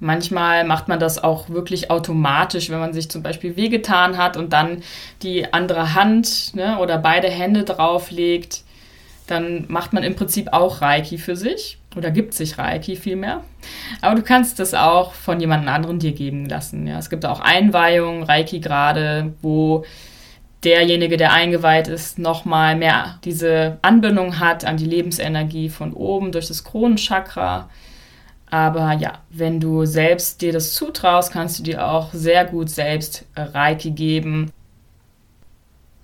Manchmal 0.00 0.64
macht 0.64 0.88
man 0.88 0.98
das 0.98 1.22
auch 1.22 1.50
wirklich 1.50 1.90
automatisch, 1.90 2.70
wenn 2.70 2.78
man 2.78 2.94
sich 2.94 3.10
zum 3.10 3.22
Beispiel 3.22 3.56
wehgetan 3.56 4.16
hat 4.16 4.38
und 4.38 4.54
dann 4.54 4.82
die 5.22 5.52
andere 5.52 5.94
Hand 5.94 6.54
ne, 6.54 6.78
oder 6.78 6.96
beide 6.96 7.28
Hände 7.28 7.64
drauflegt. 7.64 8.64
Dann 9.26 9.64
macht 9.68 9.92
man 9.92 10.02
im 10.02 10.16
Prinzip 10.16 10.52
auch 10.52 10.82
Reiki 10.82 11.18
für 11.18 11.36
sich 11.36 11.78
oder 11.96 12.10
gibt 12.10 12.34
sich 12.34 12.58
Reiki 12.58 12.96
vielmehr. 12.96 13.42
Aber 14.00 14.14
du 14.14 14.22
kannst 14.22 14.58
das 14.58 14.74
auch 14.74 15.14
von 15.14 15.40
jemand 15.40 15.66
anderen 15.66 15.98
dir 15.98 16.12
geben 16.12 16.46
lassen. 16.46 16.86
Ja. 16.86 16.98
Es 16.98 17.08
gibt 17.08 17.24
auch 17.24 17.40
Einweihungen, 17.40 18.24
Reiki 18.24 18.60
gerade, 18.60 19.32
wo 19.40 19.84
derjenige, 20.64 21.16
der 21.16 21.32
eingeweiht 21.32 21.88
ist, 21.88 22.18
nochmal 22.18 22.76
mehr 22.76 23.18
diese 23.24 23.78
Anbindung 23.82 24.40
hat 24.40 24.64
an 24.64 24.76
die 24.76 24.86
Lebensenergie 24.86 25.68
von 25.68 25.92
oben 25.92 26.32
durch 26.32 26.48
das 26.48 26.64
Kronenchakra. 26.64 27.68
Aber 28.50 28.92
ja, 28.92 29.14
wenn 29.30 29.58
du 29.58 29.84
selbst 29.84 30.40
dir 30.42 30.52
das 30.52 30.74
zutraust, 30.74 31.32
kannst 31.32 31.58
du 31.58 31.62
dir 31.62 31.86
auch 31.86 32.12
sehr 32.12 32.44
gut 32.44 32.70
selbst 32.70 33.24
Reiki 33.36 33.90
geben. 33.90 34.50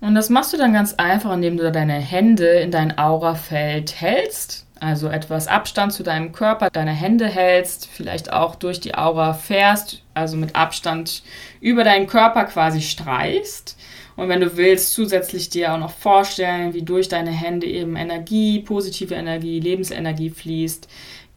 Und 0.01 0.15
das 0.15 0.29
machst 0.29 0.51
du 0.51 0.57
dann 0.57 0.73
ganz 0.73 0.95
einfach, 0.95 1.33
indem 1.33 1.57
du 1.57 1.71
deine 1.71 1.93
Hände 1.93 2.47
in 2.47 2.71
dein 2.71 2.97
Aurafeld 2.97 4.01
hältst 4.01 4.65
also 4.81 5.09
etwas 5.09 5.47
Abstand 5.47 5.93
zu 5.93 6.01
deinem 6.01 6.31
Körper, 6.31 6.71
deine 6.71 6.91
Hände 6.91 7.27
hältst, 7.27 7.85
vielleicht 7.85 8.33
auch 8.33 8.55
durch 8.55 8.79
die 8.79 8.95
Aura 8.95 9.33
fährst, 9.33 10.01
also 10.15 10.35
mit 10.37 10.55
Abstand 10.55 11.21
über 11.61 11.83
deinen 11.83 12.07
Körper 12.07 12.45
quasi 12.45 12.81
streichst. 12.81 13.77
Und 14.15 14.27
wenn 14.27 14.41
du 14.41 14.57
willst, 14.57 14.93
zusätzlich 14.93 15.49
dir 15.51 15.73
auch 15.73 15.77
noch 15.77 15.91
vorstellen, 15.91 16.73
wie 16.73 16.81
durch 16.81 17.09
deine 17.09 17.29
Hände 17.29 17.67
eben 17.67 17.95
Energie, 17.95 18.59
positive 18.59 19.13
Energie, 19.13 19.59
Lebensenergie 19.59 20.31
fließt, 20.31 20.87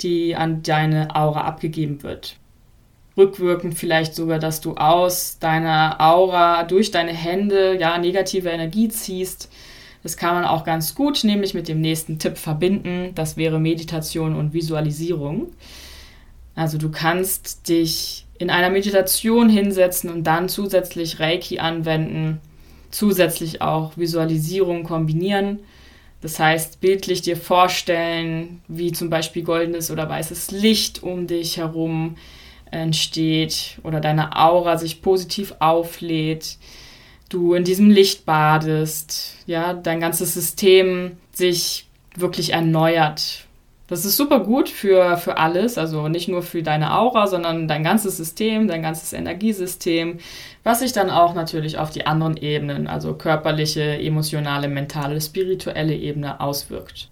die 0.01 0.35
an 0.35 0.63
deine 0.63 1.15
Aura 1.15 1.43
abgegeben 1.43 2.03
wird. 2.03 2.37
Rückwirkend 3.17 3.75
vielleicht 3.75 4.15
sogar, 4.15 4.39
dass 4.39 4.61
du 4.61 4.75
aus 4.75 5.39
deiner 5.39 6.01
Aura 6.01 6.65
durch 6.65 6.91
deine 6.91 7.13
Hände 7.13 7.79
ja 7.79 7.99
negative 7.99 8.49
Energie 8.49 8.89
ziehst 8.89 9.49
das 10.05 10.19
kann 10.19 10.35
man 10.35 10.45
auch 10.45 10.65
ganz 10.65 10.95
gut, 10.95 11.25
nämlich 11.25 11.55
mit 11.55 11.67
dem 11.67 11.81
nächsten 11.81 12.19
Tipp 12.19 12.37
verbinden. 12.37 13.13
Das 13.15 13.39
wäre 13.39 13.59
Meditation 13.59 14.37
und 14.37 14.53
Visualisierung. 14.53 15.49
Also 16.55 16.77
du 16.77 16.91
kannst 16.91 17.71
dich 17.71 18.27
in 18.39 18.51
einer 18.51 18.69
Meditation 18.69 19.49
hinsetzen 19.49 20.11
und 20.11 20.25
dann 20.25 20.51
zusätzlich 20.51 21.21
Reiki 21.21 21.59
anwenden, 21.59 22.39
zusätzlich 22.91 23.63
auch 23.63 23.97
Visualisierung 23.97 24.85
kombinieren. 24.85 25.61
Das 26.21 26.39
heißt, 26.39 26.83
bildlich 26.83 27.23
dir 27.23 27.39
vorstellen, 27.39 28.61
wie 28.69 28.93
zum 28.93 29.09
Beispiel 29.09 29.43
goldenes 29.43 29.91
oder 29.91 30.07
weißes 30.07 30.51
Licht 30.51 31.03
um 31.03 31.27
dich 31.27 31.57
herum 31.57 32.17
entsteht 32.75 33.79
oder 33.83 34.01
deine 34.01 34.37
Aura 34.37 34.77
sich 34.77 35.03
positiv 35.03 35.55
auflädt 35.61 36.59
du 37.35 37.55
in 37.55 37.65
diesem 37.65 37.91
Licht 37.91 38.25
badest, 38.25 39.37
ja, 39.47 39.75
dein 39.75 40.01
ganzes 40.01 40.35
System 40.35 41.17
sich 41.33 41.87
wirklich 42.17 42.53
erneuert. 42.53 43.47
Das 43.87 44.07
ist 44.07 44.17
super 44.17 44.41
gut 44.41 44.71
für, 44.71 45.19
für 45.19 45.37
alles, 45.37 45.77
also 45.77 46.09
nicht 46.09 46.29
nur 46.29 46.43
für 46.43 46.63
deine 46.63 46.97
Aura, 46.97 47.27
sondern 47.27 47.69
dein 47.69 47.85
ganzes 47.85 48.17
System, 48.17 48.67
dein 48.67 48.83
ganzes 48.83 49.13
Energiesystem, 49.13 50.19
was 50.63 50.81
sich 50.81 50.93
dann 50.93 51.11
auch 51.11 51.35
natürlich 51.35 51.77
auf 51.77 51.91
die 51.91 52.07
anderen 52.07 52.37
Ebenen, 52.39 52.87
also 52.87 53.15
körperliche, 53.15 53.83
emotionale, 53.83 54.69
mentale, 54.69 55.21
spirituelle 55.21 55.95
Ebene 55.95 56.41
auswirkt. 56.41 57.11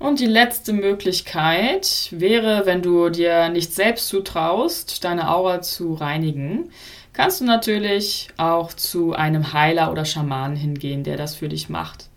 Und 0.00 0.18
die 0.18 0.26
letzte 0.26 0.72
Möglichkeit 0.72 2.08
wäre, 2.10 2.64
wenn 2.64 2.80
du 2.80 3.10
dir 3.10 3.50
nicht 3.50 3.74
selbst 3.74 4.08
zutraust, 4.08 5.04
deine 5.04 5.30
Aura 5.30 5.60
zu 5.60 5.92
reinigen, 5.92 6.70
kannst 7.12 7.42
du 7.42 7.44
natürlich 7.44 8.28
auch 8.38 8.72
zu 8.72 9.12
einem 9.12 9.52
Heiler 9.52 9.92
oder 9.92 10.06
Schamanen 10.06 10.56
hingehen, 10.56 11.04
der 11.04 11.18
das 11.18 11.34
für 11.34 11.50
dich 11.50 11.68
macht. 11.68 12.08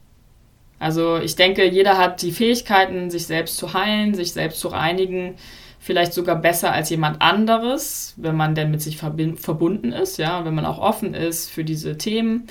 Also 0.80 1.18
ich 1.18 1.36
denke, 1.36 1.70
jeder 1.70 1.98
hat 1.98 2.22
die 2.22 2.32
Fähigkeiten, 2.32 3.12
sich 3.12 3.28
selbst 3.28 3.58
zu 3.58 3.74
heilen, 3.74 4.14
sich 4.14 4.32
selbst 4.32 4.62
zu 4.62 4.70
reinigen, 4.70 5.36
vielleicht 5.78 6.14
sogar 6.14 6.38
besser 6.38 6.72
als 6.72 6.90
jemand 6.90 7.22
anderes, 7.22 8.14
wenn 8.16 8.38
man 8.38 8.56
denn 8.56 8.72
mit 8.72 8.82
sich 8.82 8.96
verbunden 8.96 9.92
ist, 9.92 10.18
ja, 10.18 10.46
wenn 10.46 10.56
man 10.56 10.66
auch 10.66 10.80
offen 10.80 11.14
ist 11.14 11.52
für 11.52 11.66
diese 11.66 11.98
Themen 11.98 12.48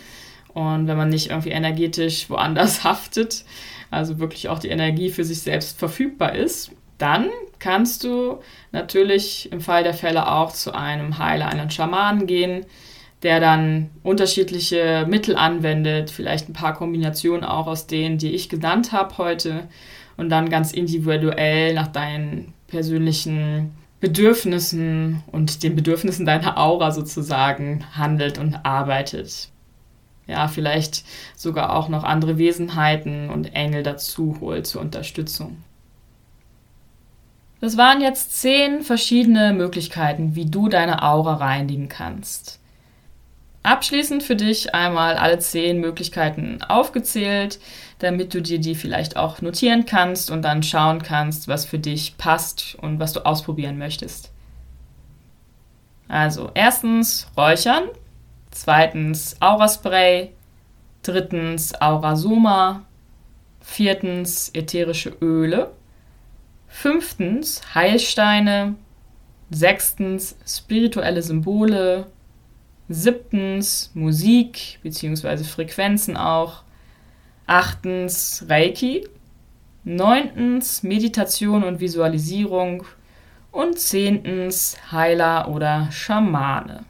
und 0.52 0.88
wenn 0.88 0.98
man 0.98 1.08
nicht 1.08 1.30
irgendwie 1.30 1.52
energetisch 1.52 2.28
woanders 2.28 2.84
haftet, 2.84 3.46
also 3.92 4.18
wirklich 4.18 4.48
auch 4.48 4.58
die 4.58 4.68
Energie 4.68 5.10
für 5.10 5.24
sich 5.24 5.42
selbst 5.42 5.78
verfügbar 5.78 6.34
ist 6.34 6.72
dann 7.02 7.30
kannst 7.58 8.04
du 8.04 8.38
natürlich 8.70 9.50
im 9.50 9.60
Fall 9.60 9.82
der 9.82 9.92
Fälle 9.92 10.30
auch 10.30 10.52
zu 10.52 10.72
einem 10.72 11.18
Heiler, 11.18 11.48
einem 11.48 11.68
Schamanen 11.68 12.28
gehen, 12.28 12.64
der 13.24 13.40
dann 13.40 13.90
unterschiedliche 14.04 15.04
Mittel 15.08 15.34
anwendet, 15.34 16.12
vielleicht 16.12 16.48
ein 16.48 16.52
paar 16.52 16.74
Kombinationen 16.74 17.42
auch 17.42 17.66
aus 17.66 17.88
denen, 17.88 18.18
die 18.18 18.30
ich 18.30 18.48
genannt 18.48 18.92
habe 18.92 19.18
heute 19.18 19.68
und 20.16 20.28
dann 20.28 20.48
ganz 20.48 20.72
individuell 20.72 21.74
nach 21.74 21.88
deinen 21.88 22.54
persönlichen 22.68 23.72
Bedürfnissen 23.98 25.24
und 25.32 25.64
den 25.64 25.74
Bedürfnissen 25.74 26.24
deiner 26.24 26.56
Aura 26.56 26.92
sozusagen 26.92 27.84
handelt 27.96 28.38
und 28.38 28.64
arbeitet. 28.64 29.51
Ja, 30.26 30.48
vielleicht 30.48 31.04
sogar 31.36 31.74
auch 31.74 31.88
noch 31.88 32.04
andere 32.04 32.38
Wesenheiten 32.38 33.28
und 33.30 33.54
Engel 33.54 33.82
dazu 33.82 34.36
holt 34.40 34.66
zur 34.66 34.80
Unterstützung. 34.80 35.58
Das 37.60 37.76
waren 37.76 38.00
jetzt 38.00 38.40
zehn 38.40 38.82
verschiedene 38.82 39.52
Möglichkeiten, 39.52 40.34
wie 40.34 40.46
du 40.46 40.68
deine 40.68 41.02
Aura 41.02 41.34
reinigen 41.34 41.88
kannst. 41.88 42.58
Abschließend 43.62 44.24
für 44.24 44.34
dich 44.34 44.74
einmal 44.74 45.14
alle 45.14 45.38
zehn 45.38 45.78
Möglichkeiten 45.78 46.60
aufgezählt, 46.62 47.60
damit 48.00 48.34
du 48.34 48.42
dir 48.42 48.58
die 48.58 48.74
vielleicht 48.74 49.16
auch 49.16 49.40
notieren 49.40 49.86
kannst 49.86 50.32
und 50.32 50.42
dann 50.42 50.64
schauen 50.64 51.02
kannst, 51.02 51.46
was 51.46 51.64
für 51.64 51.78
dich 51.78 52.16
passt 52.18 52.76
und 52.80 52.98
was 52.98 53.12
du 53.12 53.24
ausprobieren 53.24 53.78
möchtest. 53.78 54.32
Also 56.08 56.50
erstens 56.54 57.28
Räuchern, 57.36 57.84
zweitens 58.52 59.36
Auraspray, 59.40 60.32
drittens 61.02 61.74
Aurasoma, 61.80 62.84
viertens 63.60 64.50
ätherische 64.54 65.10
Öle, 65.20 65.72
Fünftens 66.72 67.74
Heilsteine. 67.74 68.74
Sechstens 69.50 70.36
spirituelle 70.46 71.22
Symbole. 71.22 72.06
Siebtens 72.88 73.90
Musik 73.94 74.80
bzw. 74.82 75.44
Frequenzen 75.44 76.16
auch. 76.16 76.62
Achtens 77.46 78.46
Reiki. 78.48 79.06
Neuntens 79.84 80.82
Meditation 80.82 81.62
und 81.62 81.78
Visualisierung. 81.78 82.84
Und 83.52 83.78
zehntens 83.78 84.78
Heiler 84.90 85.48
oder 85.48 85.88
Schamane. 85.92 86.84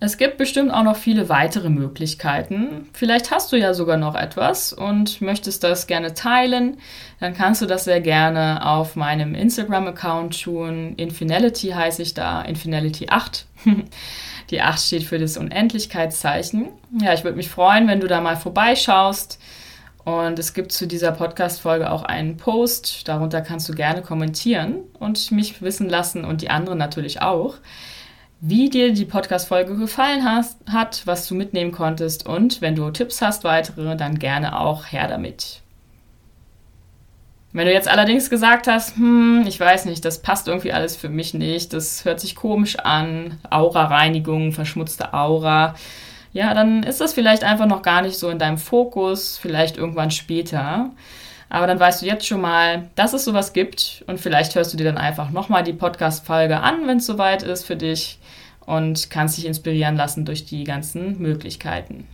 Es 0.00 0.16
gibt 0.16 0.38
bestimmt 0.38 0.72
auch 0.72 0.84
noch 0.84 0.96
viele 0.96 1.28
weitere 1.28 1.70
Möglichkeiten. 1.70 2.88
Vielleicht 2.92 3.32
hast 3.32 3.50
du 3.50 3.56
ja 3.56 3.74
sogar 3.74 3.96
noch 3.96 4.14
etwas 4.14 4.72
und 4.72 5.20
möchtest 5.20 5.64
das 5.64 5.88
gerne 5.88 6.14
teilen. 6.14 6.76
Dann 7.18 7.34
kannst 7.34 7.62
du 7.62 7.66
das 7.66 7.82
sehr 7.82 8.00
gerne 8.00 8.64
auf 8.64 8.94
meinem 8.94 9.34
Instagram-Account 9.34 10.40
tun. 10.40 10.94
Infinality 10.96 11.70
heiße 11.70 12.02
ich 12.02 12.14
da, 12.14 12.42
Infinality 12.42 13.08
8. 13.08 13.46
Die 14.50 14.62
8 14.62 14.80
steht 14.80 15.02
für 15.02 15.18
das 15.18 15.36
Unendlichkeitszeichen. 15.36 16.68
Ja, 17.02 17.12
ich 17.12 17.24
würde 17.24 17.36
mich 17.36 17.50
freuen, 17.50 17.88
wenn 17.88 18.00
du 18.00 18.06
da 18.06 18.20
mal 18.20 18.36
vorbeischaust. 18.36 19.40
Und 20.04 20.38
es 20.38 20.54
gibt 20.54 20.70
zu 20.70 20.86
dieser 20.86 21.10
Podcast-Folge 21.10 21.90
auch 21.90 22.04
einen 22.04 22.36
Post. 22.36 23.08
Darunter 23.08 23.42
kannst 23.42 23.68
du 23.68 23.74
gerne 23.74 24.02
kommentieren 24.02 24.76
und 25.00 25.32
mich 25.32 25.60
wissen 25.60 25.88
lassen 25.88 26.24
und 26.24 26.40
die 26.40 26.50
anderen 26.50 26.78
natürlich 26.78 27.20
auch 27.20 27.56
wie 28.40 28.70
dir 28.70 28.92
die 28.92 29.04
Podcast-Folge 29.04 29.76
gefallen 29.76 30.24
hast, 30.24 30.58
hat, 30.70 31.02
was 31.06 31.26
du 31.26 31.34
mitnehmen 31.34 31.72
konntest 31.72 32.26
und 32.26 32.60
wenn 32.60 32.76
du 32.76 32.90
Tipps 32.90 33.20
hast, 33.20 33.44
weitere, 33.44 33.96
dann 33.96 34.18
gerne 34.18 34.58
auch 34.58 34.86
her 34.86 35.08
damit. 35.08 35.62
Wenn 37.52 37.66
du 37.66 37.72
jetzt 37.72 37.88
allerdings 37.88 38.30
gesagt 38.30 38.66
hast, 38.66 38.96
hm, 38.96 39.44
ich 39.48 39.58
weiß 39.58 39.86
nicht, 39.86 40.04
das 40.04 40.22
passt 40.22 40.46
irgendwie 40.48 40.72
alles 40.72 40.96
für 40.96 41.08
mich 41.08 41.34
nicht, 41.34 41.72
das 41.72 42.04
hört 42.04 42.20
sich 42.20 42.36
komisch 42.36 42.78
an, 42.78 43.38
Aura-Reinigung, 43.50 44.52
verschmutzte 44.52 45.14
Aura, 45.14 45.74
ja, 46.32 46.54
dann 46.54 46.82
ist 46.82 47.00
das 47.00 47.14
vielleicht 47.14 47.42
einfach 47.42 47.66
noch 47.66 47.82
gar 47.82 48.02
nicht 48.02 48.18
so 48.18 48.28
in 48.28 48.38
deinem 48.38 48.58
Fokus, 48.58 49.38
vielleicht 49.38 49.76
irgendwann 49.76 50.10
später. 50.10 50.90
Aber 51.50 51.66
dann 51.66 51.80
weißt 51.80 52.02
du 52.02 52.06
jetzt 52.06 52.26
schon 52.26 52.40
mal, 52.40 52.90
dass 52.94 53.14
es 53.14 53.24
sowas 53.24 53.52
gibt 53.52 54.04
und 54.06 54.20
vielleicht 54.20 54.54
hörst 54.54 54.72
du 54.72 54.76
dir 54.76 54.84
dann 54.84 54.98
einfach 54.98 55.30
nochmal 55.30 55.62
die 55.62 55.72
Podcast-Folge 55.72 56.60
an, 56.60 56.86
wenn 56.86 56.98
es 56.98 57.06
soweit 57.06 57.42
ist 57.42 57.64
für 57.64 57.76
dich 57.76 58.18
und 58.66 59.08
kannst 59.10 59.38
dich 59.38 59.46
inspirieren 59.46 59.96
lassen 59.96 60.26
durch 60.26 60.44
die 60.44 60.64
ganzen 60.64 61.18
Möglichkeiten. 61.20 62.06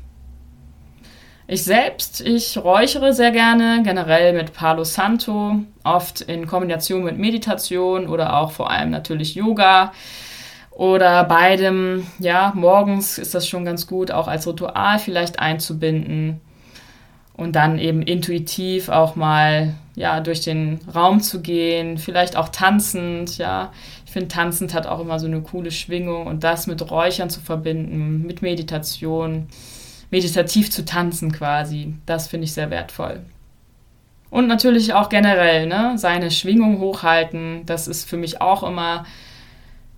Ich 1.46 1.64
selbst, 1.64 2.22
ich 2.22 2.56
räuchere 2.56 3.12
sehr 3.12 3.30
gerne, 3.30 3.82
generell 3.82 4.32
mit 4.32 4.54
Palo 4.54 4.84
Santo, 4.84 5.56
oft 5.82 6.22
in 6.22 6.46
Kombination 6.46 7.04
mit 7.04 7.18
Meditation 7.18 8.08
oder 8.08 8.38
auch 8.38 8.52
vor 8.52 8.70
allem 8.70 8.90
natürlich 8.90 9.34
Yoga 9.34 9.92
oder 10.70 11.24
beidem. 11.24 12.06
Ja, 12.18 12.52
morgens 12.54 13.18
ist 13.18 13.34
das 13.34 13.46
schon 13.46 13.64
ganz 13.66 13.86
gut, 13.86 14.10
auch 14.10 14.26
als 14.26 14.46
Ritual 14.46 14.98
vielleicht 14.98 15.38
einzubinden 15.38 16.40
und 17.36 17.56
dann 17.56 17.78
eben 17.78 18.02
intuitiv 18.02 18.88
auch 18.88 19.16
mal 19.16 19.74
ja 19.96 20.20
durch 20.20 20.40
den 20.40 20.80
Raum 20.94 21.20
zu 21.20 21.40
gehen, 21.40 21.98
vielleicht 21.98 22.36
auch 22.36 22.48
tanzend, 22.48 23.38
ja. 23.38 23.72
Ich 24.06 24.12
finde 24.12 24.28
tanzend 24.28 24.74
hat 24.74 24.86
auch 24.86 25.00
immer 25.00 25.18
so 25.18 25.26
eine 25.26 25.40
coole 25.40 25.72
Schwingung 25.72 26.26
und 26.26 26.44
das 26.44 26.68
mit 26.68 26.88
Räuchern 26.90 27.30
zu 27.30 27.40
verbinden, 27.40 28.24
mit 28.26 28.42
Meditation 28.42 29.48
meditativ 30.10 30.70
zu 30.70 30.84
tanzen 30.84 31.32
quasi. 31.32 31.94
Das 32.06 32.28
finde 32.28 32.44
ich 32.44 32.52
sehr 32.52 32.70
wertvoll. 32.70 33.22
Und 34.30 34.46
natürlich 34.46 34.94
auch 34.94 35.08
generell, 35.08 35.66
ne, 35.66 35.94
seine 35.96 36.30
Schwingung 36.30 36.78
hochhalten. 36.78 37.62
Das 37.66 37.88
ist 37.88 38.08
für 38.08 38.16
mich 38.16 38.40
auch 38.40 38.62
immer 38.62 39.06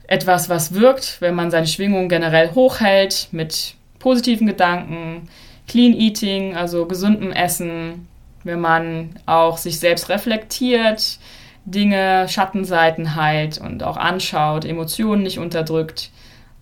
etwas, 0.07 0.49
was 0.49 0.75
wirkt, 0.75 1.21
wenn 1.21 1.35
man 1.35 1.51
seine 1.51 1.67
Schwingung 1.67 2.09
generell 2.09 2.53
hochhält 2.55 3.29
mit 3.33 3.75
positiven 3.99 4.47
Gedanken, 4.47 5.29
Clean 5.67 5.93
Eating, 5.95 6.57
also 6.57 6.87
gesundem 6.87 7.33
Essen, 7.33 8.09
wenn 8.45 8.61
man 8.61 9.17
auch 9.27 9.59
sich 9.59 9.81
selbst 9.81 10.09
reflektiert, 10.09 11.19
Dinge, 11.65 12.29
Schattenseiten 12.29 13.17
heilt 13.17 13.59
und 13.59 13.83
auch 13.83 13.97
anschaut, 13.97 14.65
Emotionen 14.65 15.25
nicht 15.25 15.39
unterdrückt, 15.39 16.11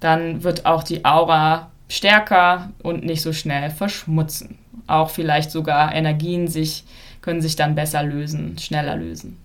dann 0.01 0.43
wird 0.43 0.65
auch 0.65 0.83
die 0.83 1.05
Aura 1.05 1.71
stärker 1.89 2.71
und 2.83 3.05
nicht 3.05 3.21
so 3.21 3.33
schnell 3.33 3.71
verschmutzen. 3.71 4.59
Auch 4.87 5.11
vielleicht 5.11 5.51
sogar 5.51 5.95
Energien 5.95 6.49
sich, 6.49 6.85
können 7.21 7.43
sich 7.43 7.57
dann 7.57 7.75
besser 7.75 8.03
lösen, 8.03 8.59
schneller 8.59 8.97
lösen. 8.97 9.39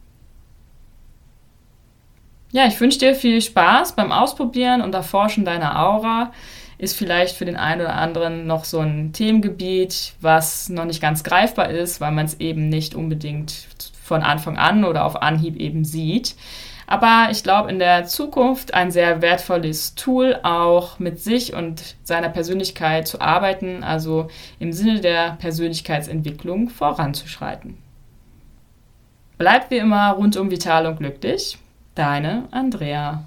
Ja, 2.51 2.65
ich 2.65 2.79
wünsche 2.79 2.99
dir 2.99 3.15
viel 3.15 3.41
Spaß 3.41 3.95
beim 3.95 4.11
Ausprobieren 4.11 4.81
und 4.81 4.95
Erforschen 4.95 5.45
deiner 5.45 5.79
Aura. 5.85 6.31
Ist 6.79 6.97
vielleicht 6.97 7.35
für 7.35 7.45
den 7.45 7.57
einen 7.57 7.81
oder 7.81 7.93
anderen 7.93 8.47
noch 8.47 8.65
so 8.65 8.79
ein 8.79 9.13
Themengebiet, 9.13 10.13
was 10.21 10.69
noch 10.69 10.85
nicht 10.85 11.01
ganz 11.01 11.23
greifbar 11.23 11.69
ist, 11.69 12.01
weil 12.01 12.11
man 12.11 12.25
es 12.25 12.39
eben 12.39 12.69
nicht 12.69 12.95
unbedingt 12.95 13.67
von 14.03 14.23
Anfang 14.23 14.57
an 14.57 14.83
oder 14.83 15.05
auf 15.05 15.21
Anhieb 15.21 15.57
eben 15.57 15.85
sieht. 15.85 16.35
Aber 16.87 17.27
ich 17.29 17.43
glaube, 17.43 17.69
in 17.69 17.77
der 17.77 18.05
Zukunft 18.05 18.73
ein 18.73 18.89
sehr 18.89 19.21
wertvolles 19.21 19.93
Tool, 19.93 20.39
auch 20.41 20.97
mit 20.97 21.19
sich 21.19 21.53
und 21.53 21.95
seiner 22.03 22.29
Persönlichkeit 22.29 23.07
zu 23.07 23.21
arbeiten, 23.21 23.83
also 23.83 24.27
im 24.57 24.73
Sinne 24.73 24.99
der 24.99 25.37
Persönlichkeitsentwicklung 25.39 26.69
voranzuschreiten. 26.69 27.77
Bleibt 29.37 29.69
wie 29.69 29.77
immer 29.77 30.13
rundum 30.13 30.49
vital 30.49 30.87
und 30.87 30.97
glücklich. 30.97 31.59
Deine 31.93 32.47
Andrea. 32.49 33.25